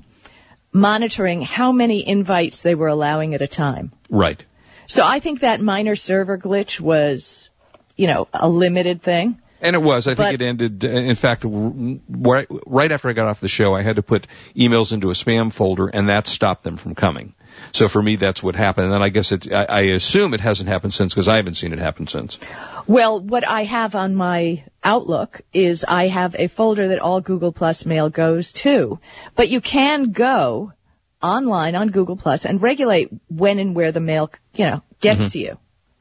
monitoring 0.71 1.41
how 1.41 1.71
many 1.71 2.07
invites 2.07 2.61
they 2.61 2.75
were 2.75 2.87
allowing 2.87 3.33
at 3.33 3.41
a 3.41 3.47
time. 3.47 3.91
Right. 4.09 4.43
So 4.85 5.05
I 5.05 5.19
think 5.19 5.41
that 5.41 5.61
minor 5.61 5.95
server 5.95 6.37
glitch 6.37 6.79
was, 6.79 7.49
you 7.95 8.07
know, 8.07 8.27
a 8.33 8.49
limited 8.49 9.01
thing. 9.01 9.39
And 9.61 9.75
it 9.75 9.81
was. 9.81 10.07
I 10.07 10.11
think 10.11 10.17
But- 10.17 10.33
it 10.35 10.41
ended. 10.41 10.83
In 10.83 11.15
fact, 11.15 11.43
right, 11.45 12.47
right 12.65 12.91
after 12.91 13.09
I 13.09 13.13
got 13.13 13.27
off 13.27 13.41
the 13.41 13.49
show, 13.49 13.75
I 13.75 13.81
had 13.81 13.97
to 13.97 14.01
put 14.03 14.25
emails 14.55 14.93
into 14.93 15.09
a 15.09 15.13
spam 15.13 15.51
folder, 15.51 15.87
and 15.87 16.09
that 16.09 16.27
stopped 16.27 16.63
them 16.63 16.77
from 16.77 16.95
coming. 16.95 17.33
So 17.71 17.87
for 17.87 18.01
me, 18.01 18.15
that's 18.15 18.41
what 18.41 18.55
happened. 18.55 18.85
And 18.85 18.93
then 18.93 19.01
I 19.01 19.09
guess 19.09 19.31
it. 19.31 19.51
I, 19.51 19.65
I 19.65 19.81
assume 19.81 20.33
it 20.33 20.41
hasn't 20.41 20.69
happened 20.69 20.93
since 20.93 21.13
because 21.13 21.27
I 21.27 21.37
haven't 21.37 21.55
seen 21.55 21.73
it 21.73 21.79
happen 21.79 22.07
since. 22.07 22.39
Well, 22.87 23.19
what 23.19 23.47
I 23.47 23.63
have 23.63 23.95
on 23.95 24.15
my 24.15 24.63
Outlook 24.83 25.41
is 25.53 25.85
I 25.87 26.07
have 26.07 26.35
a 26.35 26.47
folder 26.47 26.89
that 26.89 26.99
all 26.99 27.21
Google 27.21 27.51
Plus 27.51 27.85
mail 27.85 28.09
goes 28.09 28.53
to. 28.53 28.99
But 29.35 29.49
you 29.49 29.61
can 29.61 30.11
go 30.11 30.73
online 31.21 31.75
on 31.75 31.89
Google 31.89 32.15
Plus 32.15 32.45
and 32.45 32.61
regulate 32.61 33.09
when 33.27 33.59
and 33.59 33.75
where 33.75 33.91
the 33.91 33.99
mail, 33.99 34.31
you 34.53 34.65
know, 34.65 34.81
gets 35.01 35.25
mm-hmm. 35.25 35.31
to 35.31 35.39
you, 35.39 35.57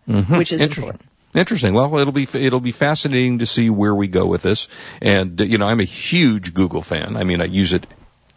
mm-hmm. 0.08 0.36
which 0.38 0.52
is 0.52 0.62
Interesting. 0.62 0.84
important. 0.84 1.10
Interesting. 1.34 1.74
Well, 1.74 1.98
it'll 1.98 2.12
be 2.12 2.26
it'll 2.32 2.60
be 2.60 2.72
fascinating 2.72 3.40
to 3.40 3.46
see 3.46 3.68
where 3.68 3.94
we 3.94 4.08
go 4.08 4.26
with 4.26 4.42
this. 4.42 4.68
And 5.02 5.38
you 5.40 5.58
know, 5.58 5.66
I'm 5.66 5.80
a 5.80 5.84
huge 5.84 6.54
Google 6.54 6.82
fan. 6.82 7.16
I 7.16 7.24
mean, 7.24 7.40
I 7.40 7.44
use 7.44 7.74
it, 7.74 7.86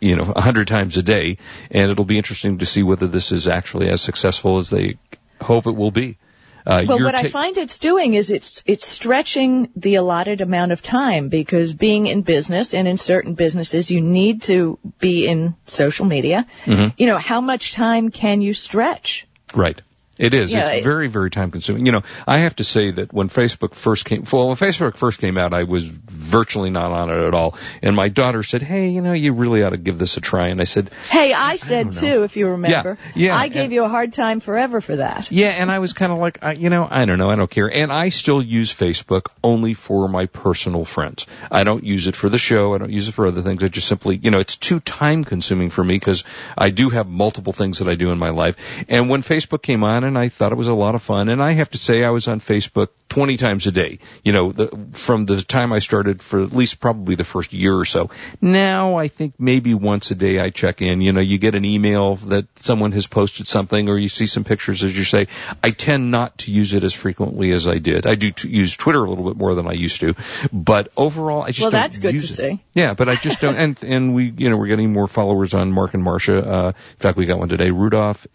you 0.01 0.15
know, 0.15 0.33
a 0.35 0.41
hundred 0.41 0.67
times 0.67 0.97
a 0.97 1.03
day, 1.03 1.37
and 1.69 1.91
it'll 1.91 2.05
be 2.05 2.17
interesting 2.17 2.57
to 2.57 2.65
see 2.65 2.83
whether 2.83 3.07
this 3.07 3.31
is 3.31 3.47
actually 3.47 3.87
as 3.87 4.01
successful 4.01 4.57
as 4.57 4.69
they 4.69 4.97
hope 5.39 5.67
it 5.67 5.75
will 5.75 5.91
be. 5.91 6.17
Uh, 6.65 6.85
Well, 6.87 7.03
what 7.03 7.15
I 7.15 7.23
find 7.23 7.57
it's 7.57 7.79
doing 7.79 8.13
is 8.13 8.29
it's 8.29 8.63
it's 8.65 8.85
stretching 8.85 9.69
the 9.75 9.95
allotted 9.95 10.41
amount 10.41 10.71
of 10.71 10.81
time 10.81 11.29
because 11.29 11.73
being 11.73 12.07
in 12.07 12.21
business 12.21 12.73
and 12.73 12.87
in 12.87 12.97
certain 12.97 13.33
businesses 13.33 13.89
you 13.89 14.01
need 14.01 14.43
to 14.43 14.77
be 14.99 15.27
in 15.27 15.55
social 15.65 16.05
media. 16.05 16.45
Mm-hmm. 16.65 16.89
You 16.97 17.07
know, 17.07 17.17
how 17.17 17.41
much 17.41 17.73
time 17.73 18.09
can 18.09 18.41
you 18.41 18.53
stretch? 18.53 19.27
right. 19.55 19.81
It 20.21 20.33
is. 20.33 20.53
Yeah, 20.53 20.67
it's 20.67 20.69
it- 20.79 20.83
very, 20.83 21.07
very 21.07 21.31
time 21.31 21.51
consuming. 21.51 21.85
You 21.85 21.91
know, 21.91 22.01
I 22.27 22.39
have 22.39 22.55
to 22.57 22.63
say 22.63 22.91
that 22.91 23.11
when 23.11 23.27
Facebook 23.27 23.73
first 23.73 24.05
came, 24.05 24.23
well, 24.31 24.47
when 24.49 24.57
Facebook 24.57 24.95
first 24.95 25.19
came 25.19 25.37
out, 25.37 25.53
I 25.53 25.63
was 25.63 25.83
virtually 25.83 26.69
not 26.69 26.91
on 26.91 27.09
it 27.09 27.17
at 27.27 27.33
all. 27.33 27.57
And 27.81 27.95
my 27.95 28.09
daughter 28.09 28.43
said, 28.43 28.61
"Hey, 28.61 28.89
you 28.89 29.01
know, 29.01 29.13
you 29.13 29.33
really 29.33 29.63
ought 29.63 29.71
to 29.71 29.77
give 29.77 29.97
this 29.97 30.17
a 30.17 30.21
try." 30.21 30.47
And 30.47 30.61
I 30.61 30.65
said, 30.65 30.91
Hey, 31.09 31.33
I 31.33 31.55
said 31.55 31.91
don't 31.91 31.99
too, 31.99 32.23
if 32.23 32.37
you 32.37 32.47
remember. 32.49 32.97
yeah, 33.15 33.35
I 33.35 33.47
gave 33.47 33.63
and- 33.65 33.73
you 33.73 33.83
a 33.83 33.89
hard 33.89 34.13
time 34.13 34.39
forever 34.39 34.79
for 34.79 34.97
that. 34.97 35.31
Yeah, 35.31 35.49
and 35.49 35.71
I 35.71 35.79
was 35.79 35.93
kind 35.93 36.11
of 36.11 36.19
like, 36.19 36.37
I, 36.43 36.53
you 36.53 36.69
know, 36.69 36.87
I 36.89 37.05
don't 37.05 37.17
know, 37.17 37.29
I 37.31 37.35
don't 37.35 37.49
care. 37.49 37.71
And 37.71 37.91
I 37.91 38.09
still 38.09 38.41
use 38.41 38.73
Facebook 38.73 39.27
only 39.43 39.73
for 39.73 40.07
my 40.07 40.27
personal 40.27 40.85
friends. 40.85 41.25
I 41.51 41.63
don't 41.63 41.83
use 41.83 42.07
it 42.07 42.15
for 42.15 42.29
the 42.29 42.37
show. 42.37 42.75
I 42.75 42.77
don't 42.77 42.91
use 42.91 43.07
it 43.07 43.13
for 43.13 43.25
other 43.25 43.41
things. 43.41 43.63
I 43.63 43.67
just 43.67 43.87
simply, 43.87 44.17
you 44.17 44.29
know, 44.29 44.39
it's 44.39 44.57
too 44.57 44.79
time 44.79 45.23
consuming 45.23 45.69
for 45.71 45.83
me 45.83 45.95
because 45.95 46.23
I 46.57 46.69
do 46.69 46.89
have 46.89 47.07
multiple 47.07 47.53
things 47.53 47.79
that 47.79 47.87
I 47.87 47.95
do 47.95 48.11
in 48.11 48.19
my 48.19 48.29
life. 48.29 48.55
And 48.87 49.09
when 49.09 49.23
Facebook 49.23 49.61
came 49.63 49.83
on, 49.83 50.03
and 50.11 50.19
I 50.19 50.29
thought 50.29 50.51
it 50.51 50.57
was 50.57 50.67
a 50.67 50.73
lot 50.73 50.95
of 50.95 51.01
fun, 51.01 51.29
and 51.29 51.41
I 51.41 51.53
have 51.53 51.69
to 51.71 51.77
say, 51.77 52.03
I 52.03 52.09
was 52.09 52.27
on 52.27 52.39
Facebook 52.41 52.89
20 53.09 53.37
times 53.37 53.67
a 53.67 53.71
day. 53.71 53.99
You 54.23 54.31
know, 54.33 54.51
the, 54.51 54.67
from 54.93 55.25
the 55.25 55.41
time 55.41 55.73
I 55.73 55.79
started 55.79 56.21
for 56.21 56.41
at 56.43 56.51
least 56.53 56.79
probably 56.79 57.15
the 57.15 57.23
first 57.23 57.51
year 57.53 57.75
or 57.77 57.85
so. 57.85 58.09
Now 58.41 58.95
I 58.95 59.07
think 59.07 59.33
maybe 59.37 59.73
once 59.73 60.11
a 60.11 60.15
day 60.15 60.39
I 60.39 60.49
check 60.49 60.81
in. 60.81 61.01
You 61.01 61.11
know, 61.13 61.19
you 61.21 61.37
get 61.37 61.55
an 61.55 61.65
email 61.65 62.15
that 62.17 62.45
someone 62.57 62.91
has 62.93 63.07
posted 63.07 63.47
something, 63.47 63.89
or 63.89 63.97
you 63.97 64.09
see 64.09 64.27
some 64.27 64.43
pictures, 64.43 64.83
as 64.83 64.97
you 64.97 65.03
say. 65.03 65.27
I 65.63 65.71
tend 65.71 66.11
not 66.11 66.37
to 66.39 66.51
use 66.51 66.73
it 66.73 66.83
as 66.83 66.93
frequently 66.93 67.51
as 67.51 67.67
I 67.67 67.77
did. 67.79 68.05
I 68.05 68.15
do 68.15 68.31
t- 68.31 68.49
use 68.49 68.75
Twitter 68.75 69.03
a 69.03 69.09
little 69.09 69.25
bit 69.25 69.37
more 69.37 69.55
than 69.55 69.67
I 69.67 69.73
used 69.73 69.99
to, 70.01 70.15
but 70.51 70.91
overall, 70.97 71.43
I 71.43 71.47
just 71.51 71.61
Well, 71.61 71.71
don't 71.71 71.81
that's 71.81 71.97
good 71.97 72.11
to 72.11 72.17
it. 72.17 72.27
see. 72.27 72.59
Yeah, 72.73 72.93
but 72.93 73.09
I 73.09 73.15
just 73.15 73.39
don't. 73.41 73.55
And 73.55 73.81
and 73.83 74.13
we, 74.15 74.33
you 74.37 74.49
know, 74.49 74.57
we're 74.57 74.67
getting 74.67 74.91
more 74.93 75.07
followers 75.07 75.53
on 75.53 75.71
Mark 75.71 75.93
and 75.93 76.03
Marcia. 76.03 76.37
Uh, 76.45 76.67
in 76.69 76.97
fact, 76.99 77.17
we 77.17 77.25
got 77.25 77.39
one 77.39 77.49
today, 77.49 77.71
Rudolph 77.71 78.25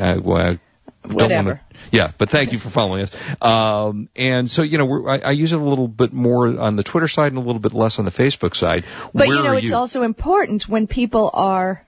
I, 0.00 0.16
well, 0.18 0.36
I 0.36 0.58
don't 1.06 1.14
Whatever. 1.14 1.34
wanna- 1.34 1.60
yeah, 1.90 2.10
but 2.18 2.28
thank 2.28 2.52
you 2.52 2.58
for 2.58 2.68
following 2.70 3.02
us. 3.02 3.42
Um, 3.42 4.08
and 4.14 4.50
so, 4.50 4.62
you 4.62 4.76
know, 4.78 4.84
we're, 4.84 5.08
I, 5.08 5.18
I 5.18 5.30
use 5.30 5.52
it 5.52 5.60
a 5.60 5.64
little 5.64 5.88
bit 5.88 6.12
more 6.12 6.58
on 6.58 6.76
the 6.76 6.82
Twitter 6.82 7.08
side 7.08 7.32
and 7.32 7.38
a 7.38 7.44
little 7.44 7.60
bit 7.60 7.72
less 7.72 7.98
on 7.98 8.04
the 8.04 8.10
Facebook 8.10 8.54
side. 8.54 8.84
But 9.14 9.28
Where 9.28 9.36
you 9.36 9.42
know, 9.42 9.56
it's 9.56 9.70
you? 9.70 9.76
also 9.76 10.02
important 10.02 10.68
when 10.68 10.86
people 10.86 11.30
are 11.32 11.86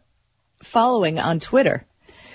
following 0.62 1.18
on 1.18 1.40
Twitter. 1.40 1.84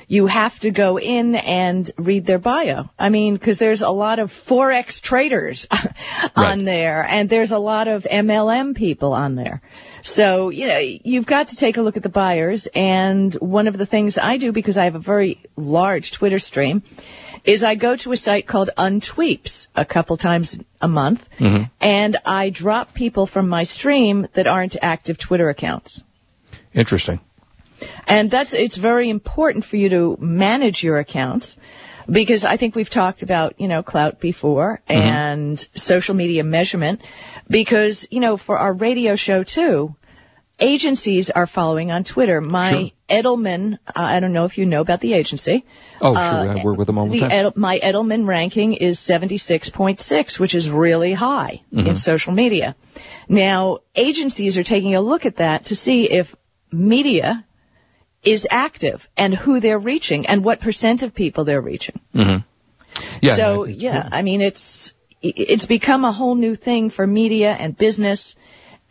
You 0.07 0.27
have 0.27 0.59
to 0.59 0.69
go 0.69 0.99
in 0.99 1.33
and 1.33 1.89
read 1.97 2.25
their 2.27 2.37
bio. 2.37 2.89
I 2.99 3.09
mean, 3.09 3.33
because 3.33 3.57
there's 3.57 3.81
a 3.81 3.89
lot 3.89 4.19
of 4.19 4.31
forex 4.31 5.01
traders 5.01 5.67
on 6.35 6.63
there, 6.63 7.03
and 7.03 7.27
there's 7.27 7.51
a 7.51 7.57
lot 7.57 7.87
of 7.87 8.03
MLM 8.03 8.75
people 8.75 9.13
on 9.13 9.33
there. 9.33 9.63
So 10.05 10.49
you 10.49 10.67
know, 10.67 10.77
you've 10.77 11.25
got 11.25 11.47
to 11.47 11.55
take 11.55 11.77
a 11.77 11.81
look 11.81 11.97
at 11.97 12.03
the 12.03 12.09
buyers. 12.09 12.67
And 12.73 13.33
one 13.33 13.67
of 13.67 13.75
the 13.75 13.87
things 13.87 14.19
I 14.19 14.37
do 14.37 14.51
because 14.51 14.77
I 14.77 14.83
have 14.83 14.95
a 14.95 14.99
very 14.99 15.39
large 15.57 16.11
Twitter 16.11 16.37
stream 16.37 16.83
is 17.43 17.63
I 17.63 17.73
go 17.75 17.95
to 17.95 18.11
a 18.11 18.17
site 18.17 18.45
called 18.45 18.69
Untweeps 18.77 19.67
a 19.75 19.83
couple 19.83 20.17
times 20.17 20.59
a 20.79 20.87
month, 20.87 21.27
mm-hmm. 21.39 21.63
and 21.81 22.17
I 22.23 22.49
drop 22.49 22.93
people 22.93 23.25
from 23.25 23.49
my 23.49 23.63
stream 23.63 24.27
that 24.33 24.47
aren't 24.47 24.77
active 24.81 25.17
Twitter 25.17 25.49
accounts. 25.49 26.03
Interesting. 26.73 27.19
And 28.07 28.29
that's, 28.29 28.53
it's 28.53 28.77
very 28.77 29.09
important 29.09 29.65
for 29.65 29.77
you 29.77 29.89
to 29.89 30.17
manage 30.19 30.83
your 30.83 30.97
accounts 30.97 31.57
because 32.09 32.45
I 32.45 32.57
think 32.57 32.75
we've 32.75 32.89
talked 32.89 33.23
about, 33.23 33.59
you 33.59 33.67
know, 33.67 33.83
Klout 33.83 34.19
before 34.19 34.81
mm-hmm. 34.87 35.01
and 35.01 35.67
social 35.73 36.15
media 36.15 36.43
measurement 36.43 37.01
because, 37.49 38.07
you 38.11 38.19
know, 38.19 38.37
for 38.37 38.57
our 38.57 38.73
radio 38.73 39.15
show 39.15 39.43
too, 39.43 39.95
agencies 40.59 41.29
are 41.29 41.45
following 41.47 41.91
on 41.91 42.03
Twitter. 42.03 42.39
My 42.41 42.69
Sure. 42.69 42.89
Edelman, 43.09 43.73
uh, 43.87 43.91
I 43.95 44.19
don't 44.19 44.33
know 44.33 44.45
if 44.45 44.57
you 44.57 44.65
know 44.65 44.81
about 44.81 44.99
the 45.01 45.13
agency. 45.13 45.65
Oh, 46.01 46.13
sure. 46.15 46.21
I 46.23 46.63
work 46.63 46.77
with 46.77 46.87
them 46.87 46.97
all 46.97 47.05
the, 47.07 47.11
The 47.13 47.19
time. 47.19 47.31
Edel, 47.31 47.53
my 47.55 47.79
Edelman 47.79 48.25
ranking 48.25 48.73
is 48.73 48.99
76.6, 48.99 50.39
which 50.39 50.55
is 50.55 50.69
really 50.69 51.13
high 51.13 51.61
Mm-hmm. 51.73 51.87
in 51.87 51.95
social 51.97 52.33
media. 52.33 52.75
Now, 53.27 53.79
agencies 53.95 54.57
are 54.57 54.63
taking 54.63 54.95
a 54.95 55.01
look 55.01 55.25
at 55.25 55.37
that 55.37 55.65
to 55.65 55.75
see 55.75 56.05
if 56.09 56.35
media 56.71 57.45
is 58.23 58.47
active 58.49 59.07
and 59.15 59.35
who 59.35 59.59
they're 59.59 59.77
reaching 59.79 60.25
and 60.25 60.43
what 60.43 60.59
percent 60.59 61.03
of 61.03 61.13
people 61.13 61.43
they're 61.43 61.61
reaching. 61.61 61.99
yeah. 62.13 63.35
so, 63.35 63.65
yeah, 63.65 64.07
I 64.11 64.21
mean, 64.23 64.41
it's, 64.41 64.93
it's 65.29 65.65
become 65.65 66.05
a 66.05 66.11
whole 66.11 66.35
new 66.35 66.55
thing 66.55 66.89
for 66.89 67.05
media 67.05 67.51
and 67.51 67.77
business 67.77 68.35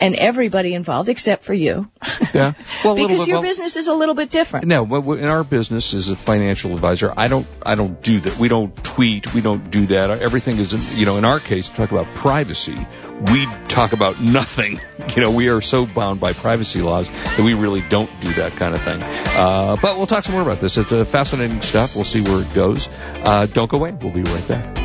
and 0.01 0.17
everybody 0.17 0.75
involved 0.75 1.09
except 1.09 1.45
for 1.45 1.55
you. 1.55 1.89
Yeah. 2.35 2.55
Well, 2.85 2.95
because 2.97 3.21
bit- 3.21 3.29
your 3.29 3.37
well- 3.37 3.43
business 3.43 3.77
is 3.77 3.89
a 3.89 3.95
little 3.95 4.15
bit 4.15 4.31
different. 4.31 4.67
No, 4.67 4.85
in 5.15 5.27
our 5.27 5.45
business 5.45 5.95
as 5.95 6.11
a 6.11 6.17
financial 6.17 6.73
advisor, 6.75 7.13
I 7.17 7.29
don't, 7.29 7.47
I 7.65 7.75
don't 7.75 8.03
do 8.03 8.21
that. 8.21 8.37
We 8.39 8.49
don't 8.49 8.75
tweet. 8.77 9.33
We 9.33 9.41
don't 9.41 9.71
do 9.71 9.87
that. 9.87 10.11
Everything 10.11 10.59
is, 10.59 10.99
you 10.99 11.07
know, 11.07 11.17
in 11.17 11.25
our 11.25 11.39
case, 11.39 11.69
talk 11.69 11.93
about 11.93 12.07
privacy. 12.15 12.77
We 13.33 13.47
talk 13.69 13.93
about 13.93 14.21
nothing. 14.21 14.81
You 15.15 15.23
know, 15.23 15.31
we 15.31 15.49
are 15.49 15.61
so 15.61 15.87
bound 15.87 16.19
by 16.19 16.33
privacy 16.33 16.81
laws 16.81 17.09
that 17.09 17.41
we 17.41 17.55
really 17.55 17.83
don't 17.83 18.11
do 18.21 18.33
that 18.33 18.53
kind 18.53 18.75
of 18.75 18.83
thing. 18.83 19.01
Uh, 19.03 19.77
but 19.81 19.97
we'll 19.97 20.09
talk 20.09 20.25
some 20.25 20.33
more 20.33 20.43
about 20.43 20.61
this. 20.61 20.77
It's 20.77 20.91
uh, 20.91 21.05
fascinating 21.05 21.63
stuff. 21.63 21.95
We'll 21.95 22.05
see 22.05 22.23
where 22.23 22.41
it 22.41 22.53
goes. 22.53 22.89
Uh, 22.89 23.47
don't 23.47 23.71
go 23.71 23.77
away. 23.77 23.93
We'll 23.93 24.13
be 24.13 24.23
right 24.23 24.49
back. 24.49 24.84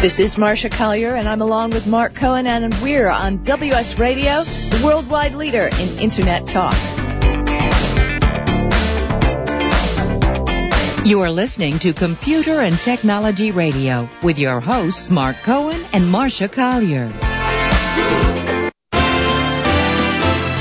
This 0.00 0.18
is 0.18 0.38
Marcia 0.38 0.70
Collier, 0.70 1.14
and 1.14 1.28
I'm 1.28 1.42
along 1.42 1.72
with 1.72 1.86
Mark 1.86 2.14
Cohen, 2.14 2.46
and 2.46 2.72
we're 2.76 3.10
on 3.10 3.44
WS 3.44 3.98
Radio, 3.98 4.42
the 4.42 4.80
worldwide 4.82 5.34
leader 5.34 5.68
in 5.78 5.98
Internet 5.98 6.46
talk. 6.46 6.72
You 11.04 11.20
are 11.20 11.30
listening 11.30 11.78
to 11.80 11.92
Computer 11.92 12.60
and 12.60 12.80
Technology 12.80 13.50
Radio 13.50 14.08
with 14.22 14.38
your 14.38 14.60
hosts, 14.60 15.10
Mark 15.10 15.36
Cohen 15.42 15.84
and 15.92 16.10
Marcia 16.10 16.48
Collier. 16.48 17.12